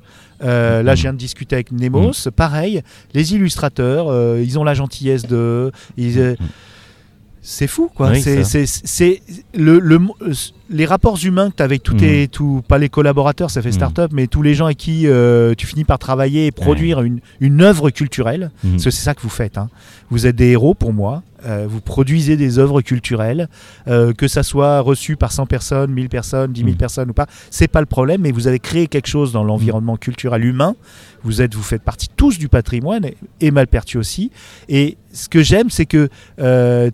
Euh, 0.45 0.83
là, 0.83 0.93
Mm. 0.93 0.97
je 0.97 1.03
viens 1.03 1.13
de 1.15 1.19
discuter 1.19 1.55
avec 1.57 1.73
Nemos. 1.73 2.13
Pareil, 2.35 2.83
les 3.15 3.33
illustrateurs, 3.35 4.09
euh, 4.09 4.43
ils 4.45 4.59
ont 4.59 4.65
la 4.65 4.75
gentillesse 4.75 5.23
de. 5.27 5.71
euh, 5.99 6.33
Mm. 6.39 6.45
c'est 7.41 7.67
fou, 7.69 7.91
quoi. 7.95 8.11
Oui, 8.11 8.21
c'est, 8.21 8.43
ça. 8.45 8.51
c'est, 8.51 8.67
c'est 8.67 9.23
le, 9.55 9.79
le, 9.79 9.99
les 10.73 10.87
rapports 10.87 11.19
humains 11.23 11.51
que 11.51 11.57
tu 11.57 11.63
as 11.63 11.65
avec 11.65 11.83
tous 11.83 11.95
tes, 11.95 12.27
tout, 12.29 12.63
pas 12.67 12.79
les 12.79 12.89
collaborateurs, 12.89 13.51
ça 13.51 13.61
fait 13.63 13.69
Mm. 13.69 13.73
start-up, 13.73 14.11
mais 14.15 14.27
tous 14.27 14.43
les 14.43 14.55
gens 14.55 14.65
avec 14.67 14.79
qui 14.79 15.07
euh, 15.07 15.55
tu 15.57 15.67
finis 15.67 15.85
par 15.85 15.99
travailler 15.99 16.47
et 16.47 16.51
produire 16.53 17.03
une, 17.03 17.21
une 17.41 17.61
œuvre 17.63 17.91
culturelle. 17.91 18.51
Mhm. 18.65 18.73
Parce 18.73 18.85
que 18.85 18.91
c'est 18.91 19.03
ça 19.05 19.15
que 19.15 19.21
vous 19.21 19.29
faites. 19.29 19.59
hein. 19.59 19.69
Vous 20.11 20.27
êtes 20.27 20.37
des 20.37 20.49
héros 20.51 20.75
pour 20.75 20.93
moi. 20.93 21.23
Euh, 21.45 21.67
vous 21.69 21.81
produisez 21.81 22.37
des 22.37 22.61
œuvres 22.61 22.83
culturelles, 22.83 23.49
euh, 23.89 24.13
que 24.13 24.29
ça 24.29 24.45
soit 24.45 24.79
reçu 24.79 25.17
par 25.17 25.33
100 25.33 25.47
personnes, 25.47 25.91
1000 25.91 26.09
personnes, 26.09 26.53
10 26.53 26.61
000 26.61 26.73
Mm. 26.75 26.77
personnes 26.77 27.11
ou 27.11 27.15
pas. 27.15 27.27
C'est 27.51 27.67
pas 27.67 27.81
le 27.81 27.87
problème, 27.87 28.21
mais 28.21 28.31
vous 28.31 28.47
avez 28.47 28.61
créé 28.61 28.87
quelque 28.87 29.09
chose 29.09 29.33
dans 29.33 29.43
l'environnement 29.43 29.97
culturel 29.97 30.45
humain. 30.45 30.77
Vous 31.25 31.43
êtes, 31.43 31.55
vous 31.57 31.63
faites 31.65 31.83
partie 31.83 32.09
tous 32.17 32.39
du 32.39 32.49
patrimoine 32.49 33.05
et, 33.05 33.17
et 33.41 33.51
Malpertu 33.51 33.99
aussi. 33.99 34.31
Et 34.69 34.97
ce 35.13 35.29
que 35.29 35.43
j'aime, 35.43 35.69
c'est 35.69 35.87
que 35.87 36.09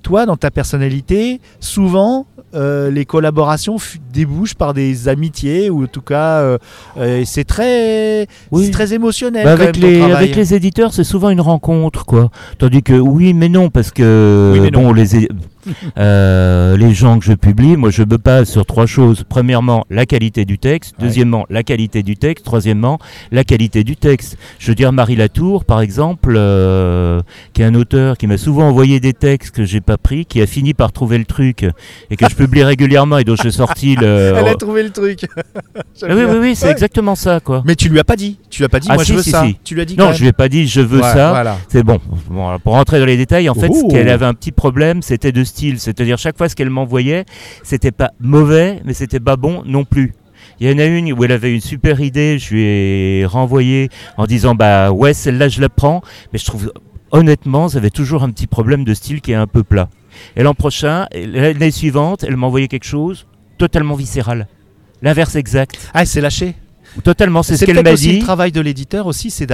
toi, 0.03 0.25
dans 0.27 0.37
ta 0.37 0.51
personnalité, 0.51 1.41
souvent 1.61 2.27
les 2.55 3.05
collaborations 3.05 3.68
débouchent 4.13 4.55
par 4.55 4.75
des 4.75 5.09
amitiés 5.09 5.71
ou 5.71 5.85
en 5.85 5.87
tout 5.87 6.01
cas, 6.01 6.41
euh, 6.41 6.59
euh, 6.99 7.23
c'est 7.27 7.45
très, 7.45 8.27
Oui. 8.51 8.65
c'est 8.67 8.71
très 8.71 8.95
émotionnel. 8.95 9.45
Bah, 9.45 9.57
quand 9.57 9.63
avec, 9.65 9.79
même, 9.81 9.91
les, 9.91 9.99
travail. 9.99 10.17
avec 10.17 10.37
les 10.37 10.55
éditeurs, 10.55 10.93
c'est 10.93 11.05
souvent 11.05 11.31
une 11.31 11.41
rencontre, 11.41 12.05
quoi. 12.05 12.31
Tandis 12.59 12.83
que 12.83 12.95
oui, 12.95 13.35
mais 13.35 13.49
non, 13.49 13.71
parce 13.71 13.91
que 13.91 14.51
Oui, 14.55 14.61
mais 14.61 14.71
non. 14.71 14.85
bon, 14.85 14.93
les, 14.93 15.29
euh, 15.99 16.77
les 16.77 16.95
gens 16.95 17.19
que 17.19 17.25
je 17.25 17.33
publie, 17.33 17.77
moi, 17.77 17.91
je 17.91 18.03
me 18.03 18.17
base 18.17 18.49
sur 18.49 18.65
trois 18.67 18.87
choses. 18.87 19.25
Premièrement, 19.29 19.85
la 19.91 20.07
qualité 20.07 20.45
du 20.45 20.59
texte. 20.59 20.95
Deuxièmement, 20.99 21.47
la 21.51 21.63
qualité 21.63 22.03
du 22.03 22.17
texte. 22.17 22.45
Troisièmement, 22.45 22.99
la 23.33 23.45
qualité 23.45 23.85
du 23.85 23.97
texte. 23.97 24.37
Je 24.59 24.69
veux 24.71 24.75
dire, 24.75 24.93
Marie 24.93 25.17
Latour, 25.17 25.65
par 25.65 25.81
exemple, 25.81 26.35
euh, 26.37 27.21
qui 27.53 27.63
est 27.63 27.65
un 27.65 27.75
auteur 27.75 28.17
qui 28.17 28.27
m'a 28.27 28.39
souvent 28.39 28.69
envoyé 28.69 29.01
des 29.01 29.13
textes 29.13 29.55
que 29.55 29.65
j'ai 29.65 29.81
pas 29.81 29.97
pris, 29.99 30.27
qui 30.27 30.41
a 30.41 30.47
fini 30.47 30.75
par 30.75 30.93
trouver 30.93 31.19
le 31.19 31.25
truc 31.25 31.67
et 32.11 32.17
que 32.17 32.29
je 32.29 32.35
publie 32.35 32.63
régulièrement 32.63 33.19
et 33.19 33.25
dont 33.25 33.37
j'ai 33.41 33.51
sorti 33.51 33.97
le. 33.97 34.35
Elle 34.39 34.49
a 34.49 34.55
trouvé 34.55 34.83
le 34.83 34.91
truc. 34.91 35.27
Ah 35.77 35.81
oui, 36.11 36.23
oui, 36.29 36.37
oui, 36.41 36.55
c'est 36.57 36.67
Ouais. 36.67 36.73
exactement 36.73 37.15
ça, 37.15 37.41
quoi. 37.41 37.63
Mais 37.67 37.75
tu 37.75 37.89
lui 37.89 37.99
as 37.99 38.05
pas 38.05 38.17
dit. 38.17 38.39
Tu 38.51 38.59
lui 38.61 38.67
as 38.67 38.69
pas 38.69 38.81
dit. 38.81 38.89
Ah, 38.91 38.95
moi, 38.95 39.05
si, 39.05 39.13
je 39.13 39.17
veux 39.17 39.23
si, 39.23 39.31
ça. 39.31 39.45
si. 39.47 39.57
Tu 39.65 39.75
lui 39.75 39.83
as 39.83 39.85
dit. 39.85 39.97
Non, 39.97 40.13
je 40.13 40.21
lui 40.21 40.29
ai 40.29 40.33
pas 40.33 40.49
dit 40.49 40.67
je 40.67 40.81
veux 40.81 40.99
Ouais, 41.01 41.13
ça. 41.13 41.31
Voilà. 41.31 41.57
C'est 41.69 41.83
bon. 41.83 41.99
Pour 42.63 42.73
rentrer 42.75 42.99
dans 42.99 43.07
les 43.07 43.17
détails, 43.17 43.49
en 43.49 43.55
fait, 43.55 43.69
Oh. 43.71 43.75
ce 43.89 43.93
qu'elle 43.95 44.09
avait 44.09 44.27
un 44.27 44.35
petit 44.35 44.53
problème, 44.53 45.03
c'était 45.03 45.33
de 45.33 45.45
style. 45.45 45.58
C'est-à-dire, 45.79 46.19
chaque 46.19 46.39
fois 46.39 46.49
ce 46.49 46.57
qu'elle 46.57 46.71
m'envoyait, 46.71 47.25
c'était 47.63 47.91
pas 47.91 48.13
mauvais, 48.21 48.81
mais 48.85 48.95
c'était 48.95 49.21
pas 49.21 49.37
bon 49.37 49.63
non 49.67 49.85
plus. 49.85 50.15
Il 50.61 50.69
y 50.69 50.75
en 50.75 50.79
a 50.79 50.85
une 50.85 51.13
où 51.13 51.25
elle 51.25 51.33
avait 51.33 51.55
une 51.55 51.61
super 51.61 52.01
idée, 52.01 52.39
je 52.39 52.55
lui 52.55 52.63
ai 52.65 53.27
renvoyé 53.27 53.91
en 54.17 54.27
disant 54.27 54.55
bah 54.55 54.91
ouais, 54.91 55.15
celle-là 55.15 55.49
je 55.49 55.61
la 55.61 55.69
prends, 55.69 56.03
mais 56.33 56.39
je 56.39 56.45
trouve 56.45 56.73
honnêtement, 57.11 57.69
ça 57.69 57.79
avait 57.79 57.91
toujours 57.91 58.23
un 58.23 58.31
petit 58.31 58.47
problème 58.47 58.85
de 58.85 58.95
style 58.95 59.21
qui 59.21 59.33
est 59.33 59.37
un 59.37 59.47
peu 59.47 59.63
plat. 59.63 59.89
Et 60.37 60.43
l'an 60.43 60.55
prochain, 60.55 61.07
l'année 61.15 61.71
suivante, 61.71 62.25
elle 62.25 62.37
m'a 62.37 62.47
envoyé 62.47 62.69
quelque 62.69 62.87
chose 62.87 63.27
totalement 63.57 63.95
viscéral. 63.95 64.49
L'inverse 65.03 65.37
exact. 65.37 65.91
Ah, 65.95 66.05
c'est 66.05 66.21
lâché. 66.21 66.55
Totalement, 67.05 67.43
c'est 67.43 67.57
ce 67.57 67.65
qu'elle 67.65 67.83
m'a 67.83 67.95
dit. 67.95 68.19
le 68.19 68.23
travail 68.23 68.53
de 68.53 68.61
l'éditeur 68.61 69.07
aussi, 69.07 69.31
c'est 69.31 69.49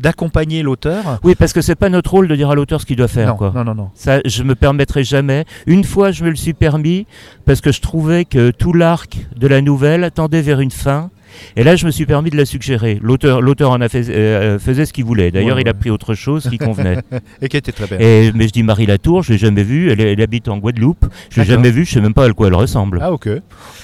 d'accompagner 0.00 0.62
l'auteur. 0.62 1.18
Oui, 1.22 1.34
parce 1.34 1.52
que 1.52 1.60
c'est 1.60 1.74
pas 1.74 1.88
notre 1.88 2.10
rôle 2.10 2.28
de 2.28 2.36
dire 2.36 2.50
à 2.50 2.54
l'auteur 2.54 2.80
ce 2.80 2.86
qu'il 2.86 2.96
doit 2.96 3.08
faire. 3.08 3.28
Non, 3.28 3.36
quoi. 3.36 3.52
non, 3.54 3.64
non, 3.64 3.74
non. 3.74 3.90
Ça, 3.94 4.20
je 4.24 4.42
me 4.42 4.54
permettrai 4.54 5.04
jamais. 5.04 5.44
Une 5.66 5.84
fois, 5.84 6.10
je 6.10 6.24
me 6.24 6.30
le 6.30 6.36
suis 6.36 6.54
permis 6.54 7.06
parce 7.44 7.60
que 7.60 7.72
je 7.72 7.80
trouvais 7.80 8.24
que 8.24 8.50
tout 8.50 8.72
l'arc 8.72 9.16
de 9.36 9.46
la 9.46 9.60
nouvelle 9.60 10.10
tendait 10.14 10.42
vers 10.42 10.60
une 10.60 10.70
fin. 10.70 11.10
Et 11.56 11.64
là, 11.64 11.76
je 11.76 11.86
me 11.86 11.90
suis 11.90 12.06
permis 12.06 12.30
de 12.30 12.36
la 12.36 12.44
suggérer. 12.44 12.98
L'auteur, 13.02 13.40
l'auteur 13.40 13.70
en 13.70 13.80
a 13.80 13.88
fait, 13.88 14.08
euh, 14.08 14.58
faisait 14.58 14.86
ce 14.86 14.92
qu'il 14.92 15.04
voulait. 15.04 15.30
D'ailleurs, 15.30 15.56
Ouais, 15.56 15.62
il 15.62 15.68
a 15.68 15.74
pris 15.74 15.90
autre 15.90 16.14
chose 16.14 16.48
qui 16.50 16.58
convenait. 16.58 16.98
Et 17.42 17.48
qui 17.48 17.56
était 17.56 17.72
très 17.72 17.86
belle. 17.86 18.02
Et, 18.02 18.32
mais 18.34 18.46
je 18.48 18.52
dis 18.52 18.62
Marie 18.62 18.86
Latour, 18.86 19.22
je 19.22 19.32
l'ai 19.32 19.38
jamais 19.38 19.62
vue. 19.62 19.90
Elle, 19.90 20.00
elle 20.00 20.20
habite 20.20 20.48
en 20.48 20.58
Guadeloupe. 20.58 21.06
Je 21.30 21.40
l'ai 21.40 21.46
jamais 21.46 21.70
vue. 21.70 21.84
Je 21.84 21.92
sais 21.94 22.00
même 22.00 22.14
pas 22.14 22.26
à 22.26 22.30
quoi 22.32 22.48
elle 22.48 22.54
ressemble. 22.54 22.98
Ah, 23.02 23.12
ok. 23.12 23.28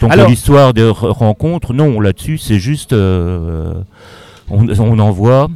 Donc 0.01 0.11
Alors- 0.13 0.29
l'histoire 0.29 0.75
de 0.75 0.83
re- 0.85 1.11
rencontre, 1.11 1.73
non, 1.75 2.01
là-dessus, 2.01 2.39
c'est 2.39 2.59
juste, 2.59 2.93
euh, 2.93 3.75
on, 4.49 4.69
on 4.69 4.99
envoie. 4.99 5.49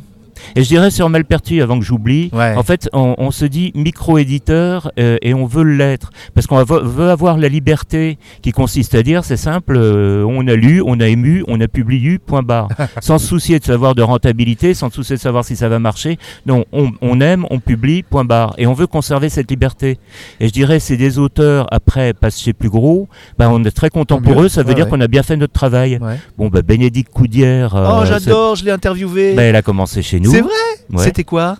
Et 0.56 0.62
je 0.62 0.68
dirais 0.68 0.90
sur 0.90 1.08
Malpertu, 1.08 1.62
avant 1.62 1.78
que 1.78 1.84
j'oublie, 1.84 2.30
Ouais. 2.32 2.54
en 2.56 2.62
fait, 2.62 2.88
on, 2.92 3.14
on 3.18 3.30
se 3.30 3.44
dit 3.44 3.72
micro-éditeur 3.74 4.90
euh, 4.98 5.16
et 5.22 5.34
on 5.34 5.46
veut 5.46 5.64
l'être. 5.64 6.10
Parce 6.34 6.46
qu'on 6.46 6.62
veut 6.62 7.10
avoir 7.10 7.36
la 7.38 7.48
liberté 7.48 8.18
qui 8.42 8.52
consiste 8.52 8.94
à 8.94 9.02
dire, 9.02 9.24
c'est 9.24 9.36
simple, 9.36 9.76
euh, 9.76 10.24
on 10.24 10.46
a 10.48 10.54
lu, 10.54 10.82
on 10.84 11.00
a 11.00 11.06
ému, 11.06 11.44
on 11.48 11.60
a 11.60 11.68
publié, 11.68 12.18
point 12.18 12.42
barre. 12.42 12.68
sans 13.00 13.18
se 13.18 13.26
soucier 13.26 13.58
de 13.58 13.64
savoir 13.64 13.94
de 13.94 14.02
rentabilité, 14.02 14.74
sans 14.74 14.88
se 14.90 14.96
soucier 14.96 15.16
de 15.16 15.20
savoir 15.20 15.44
si 15.44 15.56
ça 15.56 15.68
va 15.68 15.78
marcher. 15.78 16.18
Non, 16.46 16.64
on, 16.72 16.92
on 17.00 17.20
aime, 17.20 17.46
on 17.50 17.58
publie, 17.60 18.02
point 18.02 18.24
barre. 18.24 18.54
Et 18.58 18.66
on 18.66 18.72
veut 18.74 18.86
conserver 18.86 19.28
cette 19.28 19.50
liberté. 19.50 19.98
Et 20.40 20.48
je 20.48 20.52
dirais, 20.52 20.78
c'est 20.80 20.96
des 20.96 21.18
auteurs, 21.18 21.66
après, 21.72 22.12
passent 22.12 22.40
chez 22.40 22.52
plus 22.52 22.70
gros, 22.70 23.08
bah, 23.38 23.48
on 23.50 23.62
est 23.64 23.70
très 23.70 23.90
content 23.90 24.20
pour 24.20 24.42
eux, 24.42 24.48
ça 24.48 24.62
veut 24.62 24.68
Ouais, 24.68 24.74
dire 24.74 24.84
ouais. 24.86 24.90
qu'on 24.90 25.00
a 25.00 25.08
bien 25.08 25.22
fait 25.22 25.36
notre 25.36 25.52
travail. 25.52 25.98
Bon, 26.38 26.48
bah, 26.48 26.62
Bénédicte 26.62 27.12
Coudière, 27.12 27.72
oh, 27.74 28.02
euh, 28.02 28.04
j'adore, 28.06 28.56
je 28.56 28.64
l'ai 28.64 28.70
interviewé. 28.70 29.34
bah, 29.34 29.42
elle 29.42 29.56
a 29.56 29.62
commencé 29.62 30.02
chez 30.02 30.20
nous. 30.20 30.30
C'est 30.36 30.42
vrai 30.42 30.50
Ouais. 30.92 31.04
C'était 31.04 31.24
quoi 31.24 31.56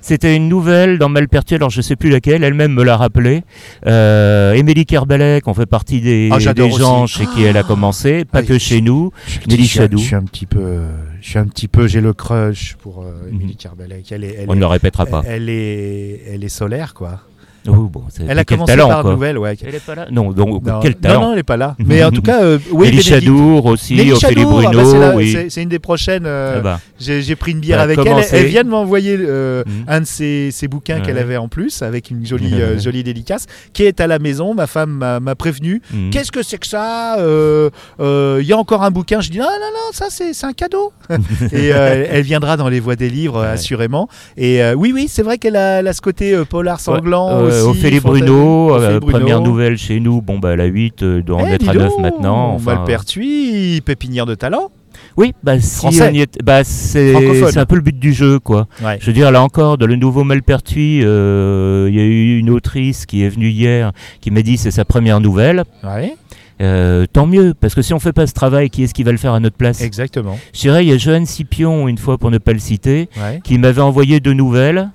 C'était 0.00 0.36
une 0.36 0.48
nouvelle 0.48 0.98
dans 0.98 1.08
Malpertuis, 1.08 1.56
alors 1.56 1.70
je 1.70 1.80
sais 1.80 1.96
plus 1.96 2.10
laquelle, 2.10 2.44
elle-même 2.44 2.72
me 2.72 2.84
l'a 2.84 2.96
rappelé. 2.96 3.42
Euh, 3.86 4.52
Émilie 4.52 4.86
Kerbalek, 4.86 5.48
on 5.48 5.54
fait 5.54 5.66
partie 5.66 6.00
des, 6.00 6.28
Ah, 6.32 6.38
des 6.52 6.70
gens 6.70 7.04
aussi. 7.04 7.18
chez 7.18 7.26
qui 7.26 7.42
elle 7.42 7.56
a 7.56 7.62
commencé, 7.62 8.24
pas 8.24 8.38
Ah, 8.38 8.42
que 8.42 8.54
je- 8.54 8.58
chez 8.58 8.80
nous. 8.80 9.10
Nelly 9.48 9.66
Chadou. 9.66 9.98
je 9.98 10.04
suis 10.04 10.14
un 10.14 10.22
petit 10.22 10.46
peu, 10.46 10.80
je 11.20 11.28
suis 11.30 11.38
un 11.38 11.46
petit 11.46 11.66
peu, 11.68 11.86
j'ai 11.88 12.00
le 12.00 12.12
crush 12.12 12.76
pour 12.80 13.02
euh, 13.02 13.28
Émilie 13.30 13.52
Mhm. 13.52 13.56
Kerbalek. 13.56 14.12
Elle 14.12 14.24
est, 14.24 14.34
elle 14.40 14.44
On 14.48 14.52
est- 14.52 14.56
ne 14.56 14.60
le 14.60 14.66
répétera 14.66 15.06
pas. 15.06 15.22
Elle 15.26 15.48
est, 15.48 16.22
elle 16.32 16.44
est 16.44 16.48
solaire 16.48 16.94
quoi. 16.94 17.20
Oh, 17.66 17.72
bon, 17.92 18.02
Elle 18.26 18.38
a 18.38 18.44
quel 18.44 18.56
commencé 18.56 18.72
talent, 18.72 18.88
par 18.88 19.02
quoi. 19.02 19.12
nouvelle, 19.12 19.36
ouais. 19.36 19.56
Elle 19.66 19.74
est 19.74 19.84
pas 19.84 19.94
là 19.94 20.06
Non, 20.10 20.30
donc 20.32 20.64
Non, 20.64 20.80
quel 20.80 20.92
non, 20.92 20.98
talent. 21.02 21.20
non, 21.20 21.32
elle 21.32 21.38
est 21.40 21.42
pas 21.42 21.56
là. 21.56 21.74
Mais 21.84 22.02
en 22.04 22.10
tout 22.10 22.22
cas, 22.22 22.42
euh, 22.42 22.58
oui, 22.70 22.86
Nelly 22.86 22.96
Bénédicte. 22.98 23.08
Chadour 23.14 23.66
aussi, 23.66 23.94
Nelly 23.96 24.12
Ophélie 24.12 24.34
Chadour, 24.36 24.62
ah 24.66 24.70
bah, 24.72 24.82
c'est 24.84 25.14
oui. 25.56 25.62
une 25.62 25.68
des 25.68 25.78
prochaines. 25.78 26.24
euh, 26.26 26.56
Ah 26.58 26.60
bah, 26.60 26.80
J'ai 26.98 27.36
pris 27.36 27.52
une 27.52 27.60
bière 27.60 27.78
Bah, 27.78 27.82
avec 27.84 27.98
elle. 27.98 28.24
Elle 28.32 28.46
vient 28.46 28.64
de 28.64 28.68
m'envoyer 28.70 29.16
euh, 29.18 29.64
Mhm. 29.66 29.84
un 29.88 30.00
de 30.00 30.06
ses, 30.06 30.50
ses 30.52 30.68
bouquins 30.68 31.00
qu'elle 31.00 31.18
avait 31.18 31.36
en 31.36 31.48
plus, 31.48 31.82
avec 31.82 32.10
une 32.10 32.24
jolie, 32.24 32.54
euh, 32.60 32.78
jolie 32.78 33.02
dédicace, 33.04 33.46
qui 33.72 33.82
est 33.84 34.00
à 34.00 34.06
la 34.06 34.18
maison. 34.18 34.54
Ma 34.54 34.66
femme 34.66 34.90
m'a 34.90 35.20
m'a 35.20 35.34
prévenu. 35.34 35.82
mhm. 35.92 36.10
Qu'est-ce 36.10 36.32
que 36.32 36.42
c'est 36.42 36.58
que 36.58 36.66
ça 36.66 37.18
Euh, 37.18 37.70
euh, 38.00 38.38
Il 38.40 38.46
y 38.46 38.52
a 38.52 38.56
encore 38.58 38.82
un 38.82 38.90
bouquin? 38.90 39.20
Je 39.20 39.30
dis 39.30 39.38
non, 39.38 39.44
non, 39.44 39.50
non, 39.74 39.92
ça 39.92 40.06
c'est 40.10 40.32
c'est 40.32 40.46
un 40.46 40.52
cadeau. 40.52 40.92
et 41.52 41.72
euh, 41.72 42.06
elle 42.10 42.22
viendra 42.22 42.56
dans 42.56 42.68
les 42.68 42.80
voies 42.80 42.96
des 42.96 43.10
livres, 43.10 43.42
assurément. 43.42 44.08
Et 44.36 44.60
oui, 44.76 44.92
oui, 44.94 45.06
c'est 45.08 45.22
vrai 45.22 45.38
qu'elle 45.38 45.56
a, 45.56 45.92
ce 45.92 46.00
côté 46.00 46.36
polar 46.48 46.80
sanglant 46.80 47.48
Euh. 47.66 47.70
Ophélie 47.70 48.00
Fontaine- 48.00 48.20
Bruno, 48.24 48.70
Ophélie 48.74 48.84
euh, 48.94 49.00
Bruno. 49.00 49.18
première 49.18 49.40
nouvelle 49.40 49.76
chez 49.78 50.00
nous, 50.00 50.20
bon 50.22 50.38
bah 50.38 50.50
elle 50.54 50.60
a 50.60 50.66
8, 50.66 51.02
euh, 51.02 51.22
doit 51.22 51.38
en 51.42 51.46
Eh, 51.46 51.52
être 51.54 51.68
à 51.68 51.74
9 51.74 51.88
donc, 51.90 52.00
maintenant. 52.00 52.52
Enfin, 52.54 52.76
Malpertuis, 52.76 53.80
pépinière 53.84 54.26
de 54.26 54.34
talent. 54.34 54.70
Oui, 55.16 55.32
bah 55.42 55.60
si 55.60 55.86
on 55.86 55.90
y 56.12 56.20
est- 56.20 56.42
bah, 56.42 56.64
c'est 56.64 57.14
un 57.56 57.66
peu 57.66 57.76
le 57.76 57.80
but 57.82 57.98
du 57.98 58.12
jeu 58.12 58.38
quoi. 58.38 58.66
Ouais. 58.84 58.98
Je 59.00 59.06
veux 59.06 59.12
dire 59.12 59.30
là 59.30 59.42
encore 59.42 59.78
dans 59.78 59.86
le 59.86 59.96
nouveau 59.96 60.24
Malpertuis, 60.24 61.00
euh, 61.04 61.86
il 61.88 61.96
y 61.96 62.00
a 62.00 62.04
eu 62.04 62.38
une 62.38 62.50
autrice 62.50 63.06
qui 63.06 63.22
est 63.22 63.28
venue 63.28 63.48
hier 63.48 63.92
qui 64.20 64.30
m'a 64.30 64.42
dit 64.42 64.56
c'est 64.56 64.70
sa 64.70 64.84
première 64.84 65.20
nouvelle. 65.20 65.64
Ouais, 65.84 66.14
Euh, 66.60 67.06
tant 67.12 67.26
mieux 67.26 67.54
parce 67.58 67.76
que 67.76 67.82
si 67.82 67.94
on 67.94 68.00
fait 68.00 68.12
pas 68.12 68.26
ce 68.26 68.32
travail, 68.32 68.68
qui 68.70 68.82
est-ce 68.82 68.92
qui 68.92 69.04
va 69.04 69.12
le 69.12 69.18
faire 69.18 69.32
à 69.32 69.38
notre 69.38 69.56
place? 69.56 69.80
Exactement. 69.80 70.36
Je 70.52 70.60
dirais 70.60 70.84
il 70.84 70.88
y 70.88 70.92
a 70.92 70.96
Johan 70.98 71.24
Scipion 71.24 71.86
une 71.86 71.98
fois 71.98 72.18
pour 72.18 72.32
ne 72.32 72.38
pas 72.38 72.52
le 72.52 72.58
citer 72.58 73.08
Ouais. 73.16 73.40
qui 73.44 73.58
m'avait 73.58 73.80
envoyé 73.82 74.18
deux 74.18 74.32
nouvelles 74.32 74.90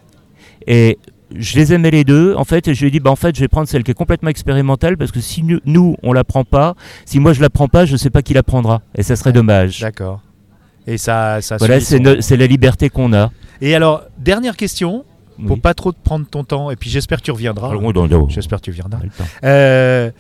et 0.67 0.97
je 1.36 1.56
les 1.58 1.74
aimais 1.74 1.91
les 1.91 2.04
deux 2.04 2.36
en 2.36 2.43
fait 2.43 2.67
et 2.67 2.74
je 2.74 2.82
lui 2.82 2.88
ai 2.88 2.91
dit 2.91 3.00
bah 3.00 3.10
en 3.12 3.15
fait 3.15 3.36
je 3.36 3.39
vais 3.41 3.48
prendre 3.48 3.67
celle 3.67 3.84
qui 3.84 3.91
est 3.91 3.96
complètement 3.96 4.30
expérimentale 4.30 4.98
parce 4.98 5.12
que 5.12 5.19
si 5.22 5.43
nous, 5.65 5.96
on 6.04 6.13
la 6.13 6.24
prend 6.24 6.43
pas 6.43 6.76
si 7.06 7.19
moi 7.19 7.34
je 7.34 7.41
la 7.41 7.50
prends 7.50 7.67
pas 7.67 7.86
je 7.86 7.96
sais 7.98 8.10
pas 8.10 8.22
qui 8.22 8.34
la 8.34 8.43
prendra 8.43 8.82
et 8.96 9.04
ça 9.04 9.15
serait 9.15 9.34
dommage 9.34 9.80
D'accord. 9.82 10.22
Et 10.86 10.98
ça, 10.98 11.41
ça 11.41 11.58
voilà 11.58 11.80
c'est 11.80 11.98
son- 11.98 12.04
la 12.36 12.46
liberté 12.48 12.89
qu'on 12.89 13.13
a 13.13 13.32
Et 13.62 13.74
alors, 13.74 14.04
dernière 14.17 14.58
question, 14.58 15.06
pour 15.48 15.56
Oui. 15.56 15.62
pas 15.62 15.74
trop 15.74 15.93
te 15.93 15.98
prendre 16.04 16.28
ton 16.28 16.43
temps, 16.43 16.69
et 16.72 16.76
puis 16.76 16.89
j'espère 16.89 17.19
que 17.19 17.24
tu 17.24 17.32
reviendras. 17.32 17.72
J'espère 18.28 18.60
que 18.60 18.65
tu 18.65 18.72
temps. 18.74 19.24
Euh, 19.46 20.12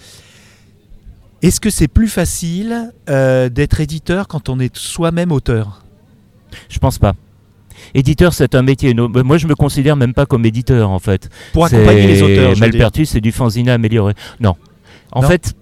Est-ce 1.41 1.59
que 1.59 1.69
c'est 1.69 1.89
plus 1.89 2.07
facile 2.07 2.91
euh, 3.09 3.49
d'être 3.49 3.81
éditeur 3.81 4.29
quand 4.29 4.47
on 4.47 4.59
est 4.61 4.73
soi-même 4.77 5.33
auteur? 5.33 5.83
Je 6.69 6.79
pense 6.79 6.97
pas 6.97 7.13
Éditeur, 7.93 8.33
c'est 8.33 8.55
un 8.55 8.61
métier. 8.61 8.93
No- 8.93 9.09
Moi, 9.09 9.37
je 9.37 9.47
me 9.47 9.55
considère 9.55 9.95
même 9.95 10.13
pas 10.13 10.25
comme 10.25 10.45
éditeur, 10.45 10.89
en 10.89 10.99
fait. 10.99 11.29
Pour 11.53 11.65
accompagner 11.65 12.07
les 12.07 12.21
auteurs. 12.21 12.57
Malpertuis, 12.57 13.05
c'est 13.05 13.21
du 13.21 13.31
fanzine 13.31 13.69
amélioré. 13.69 14.13
Non. 14.39 14.55
En 15.11 15.21
Non 15.21 15.27
fait, 15.27 15.53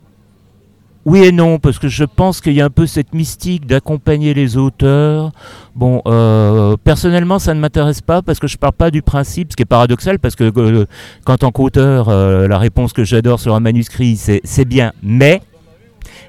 oui 1.04 1.24
et 1.24 1.32
non, 1.32 1.58
parce 1.58 1.80
que 1.80 1.88
je 1.88 2.04
pense 2.04 2.42
qu'il 2.42 2.54
y 2.54 2.62
a 2.62 2.66
un 2.66 2.70
peu 2.70 2.86
cette 2.86 3.14
mystique 3.16 3.66
d'accompagner 3.66 4.34
les 4.36 4.56
auteurs. 4.56 5.32
Bon, 5.76 6.02
euh, 6.06 6.78
personnellement, 6.84 7.40
ça 7.40 7.54
ne 7.56 7.60
m'intéresse 7.60 8.02
pas 8.02 8.22
parce 8.22 8.40
que 8.40 8.46
je 8.48 8.58
parle 8.58 8.74
pas 8.74 8.92
du 8.92 9.02
principe, 9.02 9.52
ce 9.52 9.56
qui 9.56 9.64
est 9.64 9.66
paradoxal, 9.66 10.20
parce 10.20 10.36
que 10.36 10.52
euh, 10.56 10.86
quand 11.26 11.38
tant 11.38 11.52
qu'auteur, 11.52 12.08
euh, 12.10 12.48
la 12.48 12.60
réponse 12.60 12.94
que 12.94 13.04
j'adore 13.04 13.40
sur 13.40 13.56
un 13.56 13.60
manuscrit, 13.60 14.16
c'est 14.16 14.66
bien, 14.66 14.94
mais 15.02 15.42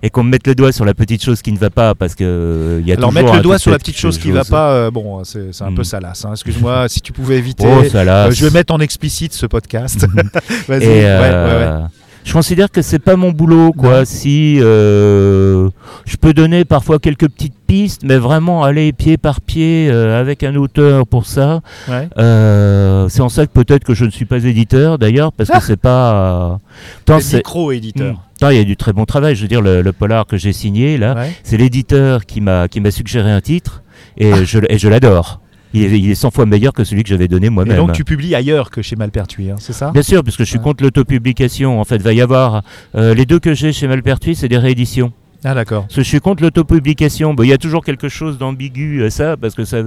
et 0.02 0.10
qu'on 0.10 0.22
me 0.24 0.30
mette 0.30 0.46
le 0.46 0.54
doigt 0.54 0.72
sur 0.72 0.84
la 0.84 0.94
petite 0.94 1.22
chose 1.22 1.42
qui 1.42 1.52
ne 1.52 1.58
va 1.58 1.70
pas, 1.70 1.94
parce 1.94 2.14
que 2.14 2.78
il 2.80 2.86
y 2.88 2.92
a 2.92 2.96
Alors 2.96 3.10
toujours 3.10 3.22
mettre 3.22 3.36
le 3.36 3.42
doigt 3.42 3.58
sur 3.58 3.70
la 3.70 3.78
petite 3.78 3.96
chose 3.96 4.18
qui 4.18 4.30
va 4.30 4.40
chose. 4.40 4.50
pas, 4.50 4.70
euh, 4.72 4.90
bon, 4.90 5.22
c'est 5.24 5.50
un 5.62 5.72
peu 5.72 5.82
Mm. 5.82 5.84
salace. 5.84 6.24
hein. 6.24 6.30
Excuse-moi, 6.32 6.88
si 6.88 7.00
tu 7.00 7.12
pouvais 7.12 7.38
éviter. 7.38 7.64
Oh. 7.66 7.82
Euh, 7.94 8.30
je 8.30 8.44
vais 8.46 8.50
mettre 8.50 8.72
en 8.74 8.80
explicite 8.80 9.32
ce 9.32 9.46
podcast. 9.46 10.06
Vas-y. 10.68 10.84
Et 10.84 10.86
ouais, 10.88 11.04
euh, 11.06 11.76
ouais, 11.76 11.82
ouais. 11.82 11.88
Je 12.24 12.32
considère 12.32 12.70
que 12.70 12.82
c'est 12.82 13.00
pas 13.00 13.16
mon 13.16 13.32
boulot, 13.32 13.72
quoi. 13.72 13.98
Non. 14.00 14.04
Si 14.04 14.58
euh, 14.60 15.68
je 16.04 16.16
peux 16.16 16.32
donner 16.32 16.64
parfois 16.64 17.00
quelques 17.00 17.28
petites 17.28 17.56
pistes, 17.66 18.02
mais 18.04 18.16
vraiment 18.16 18.62
aller 18.62 18.92
pied 18.92 19.16
par 19.16 19.40
pied 19.40 19.90
avec 19.90 20.44
un 20.44 20.54
auteur 20.54 21.04
pour 21.06 21.26
ça, 21.26 21.60
c'est 21.86 23.20
en 23.20 23.28
ça 23.28 23.46
que 23.46 23.52
peut-être 23.52 23.82
que 23.84 23.94
je 23.94 24.04
ne 24.04 24.10
suis 24.10 24.24
pas 24.24 24.38
éditeur 24.44 24.98
d'ailleurs, 24.98 25.32
parce 25.32 25.50
Ah. 25.52 25.58
que 25.58 25.64
c'est 25.64 25.76
pas. 25.80 26.60
tant 27.04 27.18
c'est- 27.20 27.38
micro-éditeur. 27.38 28.14
Hmm. 28.14 28.18
Il 28.50 28.56
y 28.56 28.60
a 28.60 28.64
du 28.64 28.76
très 28.76 28.92
bon 28.92 29.04
travail. 29.04 29.36
Je 29.36 29.42
veux 29.42 29.48
dire, 29.48 29.60
le, 29.62 29.82
le 29.82 29.92
polar 29.92 30.26
que 30.26 30.36
j'ai 30.36 30.52
signé 30.52 30.96
là, 30.98 31.14
Ouais. 31.14 31.32
c'est 31.44 31.56
l'éditeur 31.56 32.24
qui 32.26 32.40
m'a 32.40 32.66
qui 32.68 32.80
m'a 32.80 32.90
suggéré 32.90 33.30
un 33.30 33.40
titre 33.40 33.82
et 34.16 34.44
je 34.44 34.58
et 34.68 34.78
je 34.78 34.88
l'adore. 34.88 35.40
Il 35.74 35.84
est, 35.84 35.98
il 35.98 36.10
est 36.10 36.14
100 36.14 36.30
fois 36.32 36.44
meilleur 36.44 36.74
que 36.74 36.84
celui 36.84 37.02
que 37.02 37.08
j'avais 37.08 37.28
donné 37.28 37.46
Et 37.46 37.50
moi-même. 37.50 37.76
donc 37.78 37.92
tu 37.92 38.04
publies 38.04 38.34
ailleurs 38.34 38.70
que 38.70 38.82
chez 38.82 38.94
Malpertuis, 38.94 39.50
hein, 39.50 39.56
c'est 39.58 39.72
ça? 39.72 39.90
Bien 39.90 40.02
sûr, 40.02 40.22
puisque 40.22 40.40
je 40.40 40.44
suis 40.44 40.58
Ouais. 40.58 40.64
contre 40.64 40.82
l'autopublication. 40.84 41.80
En 41.80 41.84
fait, 41.84 41.96
va 42.02 42.12
y 42.12 42.20
avoir 42.20 42.62
euh, 42.94 43.14
les 43.14 43.24
deux 43.24 43.38
que 43.38 43.54
j'ai 43.54 43.72
chez 43.72 43.86
Malpertuis, 43.88 44.34
c'est 44.34 44.48
des 44.48 44.58
rééditions. 44.58 45.12
Ah 45.44 45.54
d'accord. 45.54 45.82
Parce 45.82 45.96
que 45.96 46.02
je 46.02 46.08
suis 46.08 46.20
contre 46.20 46.42
l'autopublication. 46.42 47.34
Bon, 47.34 47.42
il 47.42 47.48
y 47.48 47.52
a 47.52 47.58
toujours 47.58 47.84
quelque 47.84 48.08
chose 48.08 48.38
d'ambigu 48.38 49.04
à 49.04 49.10
ça, 49.10 49.36
parce 49.36 49.54
que 49.54 49.64
ça, 49.64 49.78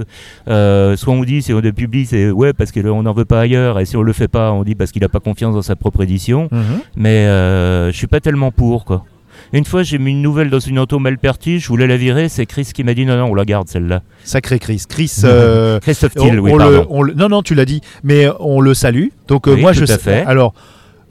euh, 0.48 0.96
soit 0.96 1.14
on 1.14 1.24
dit 1.24 1.40
si 1.42 1.52
on 1.52 1.60
le 1.60 1.72
publie, 1.72 2.04
c'est 2.06 2.30
ouais 2.30 2.52
parce 2.52 2.72
qu'on 2.72 3.02
n'en 3.02 3.12
veut 3.14 3.24
pas 3.24 3.40
ailleurs, 3.40 3.80
et 3.80 3.86
si 3.86 3.96
on 3.96 4.02
le 4.02 4.12
fait 4.12 4.28
pas, 4.28 4.52
on 4.52 4.64
dit 4.64 4.74
parce 4.74 4.92
qu'il 4.92 5.02
n'a 5.02 5.08
pas 5.08 5.20
confiance 5.20 5.54
dans 5.54 5.62
sa 5.62 5.74
propre 5.76 6.02
édition. 6.02 6.48
Mhm. 6.52 6.60
Mais 6.96 7.26
euh, 7.26 7.90
je 7.90 7.96
suis 7.96 8.06
pas 8.06 8.20
tellement 8.20 8.50
pour 8.52 8.84
quoi. 8.84 9.04
Une 9.52 9.64
fois, 9.64 9.82
j'ai 9.82 9.98
mis 9.98 10.10
une 10.10 10.22
nouvelle 10.22 10.50
dans 10.50 10.58
une 10.58 10.78
auto 10.78 10.98
Malpertuis, 10.98 11.60
je 11.60 11.68
voulais 11.68 11.86
la 11.86 11.96
virer, 11.96 12.28
c'est 12.28 12.46
Chris 12.46 12.70
qui 12.74 12.82
m'a 12.84 12.94
dit 12.94 13.06
non 13.06 13.16
non, 13.16 13.24
on 13.30 13.34
la 13.34 13.44
garde 13.44 13.68
celle-là. 13.68 14.02
Sacré 14.24 14.58
Chris. 14.58 14.82
Chris. 14.88 15.12
euh, 15.24 15.78
Christophe 15.80 16.14
Thiel, 16.14 16.40
oui 16.40 16.50
on 16.52 16.58
pardon. 16.58 16.72
le, 16.80 16.86
on 16.90 17.02
le- 17.02 17.14
non, 17.14 17.28
non, 17.28 17.42
tu 17.42 17.54
l'as 17.54 17.64
dit, 17.66 17.80
mais 18.02 18.28
on 18.40 18.60
le 18.60 18.74
salue. 18.74 19.08
Donc 19.28 19.46
euh, 19.46 19.54
Oui, 19.54 19.60
moi, 19.60 19.72
tout 19.72 19.84
je 19.86 19.92
à 19.92 19.98
fait. 19.98 20.24
Alors, 20.26 20.52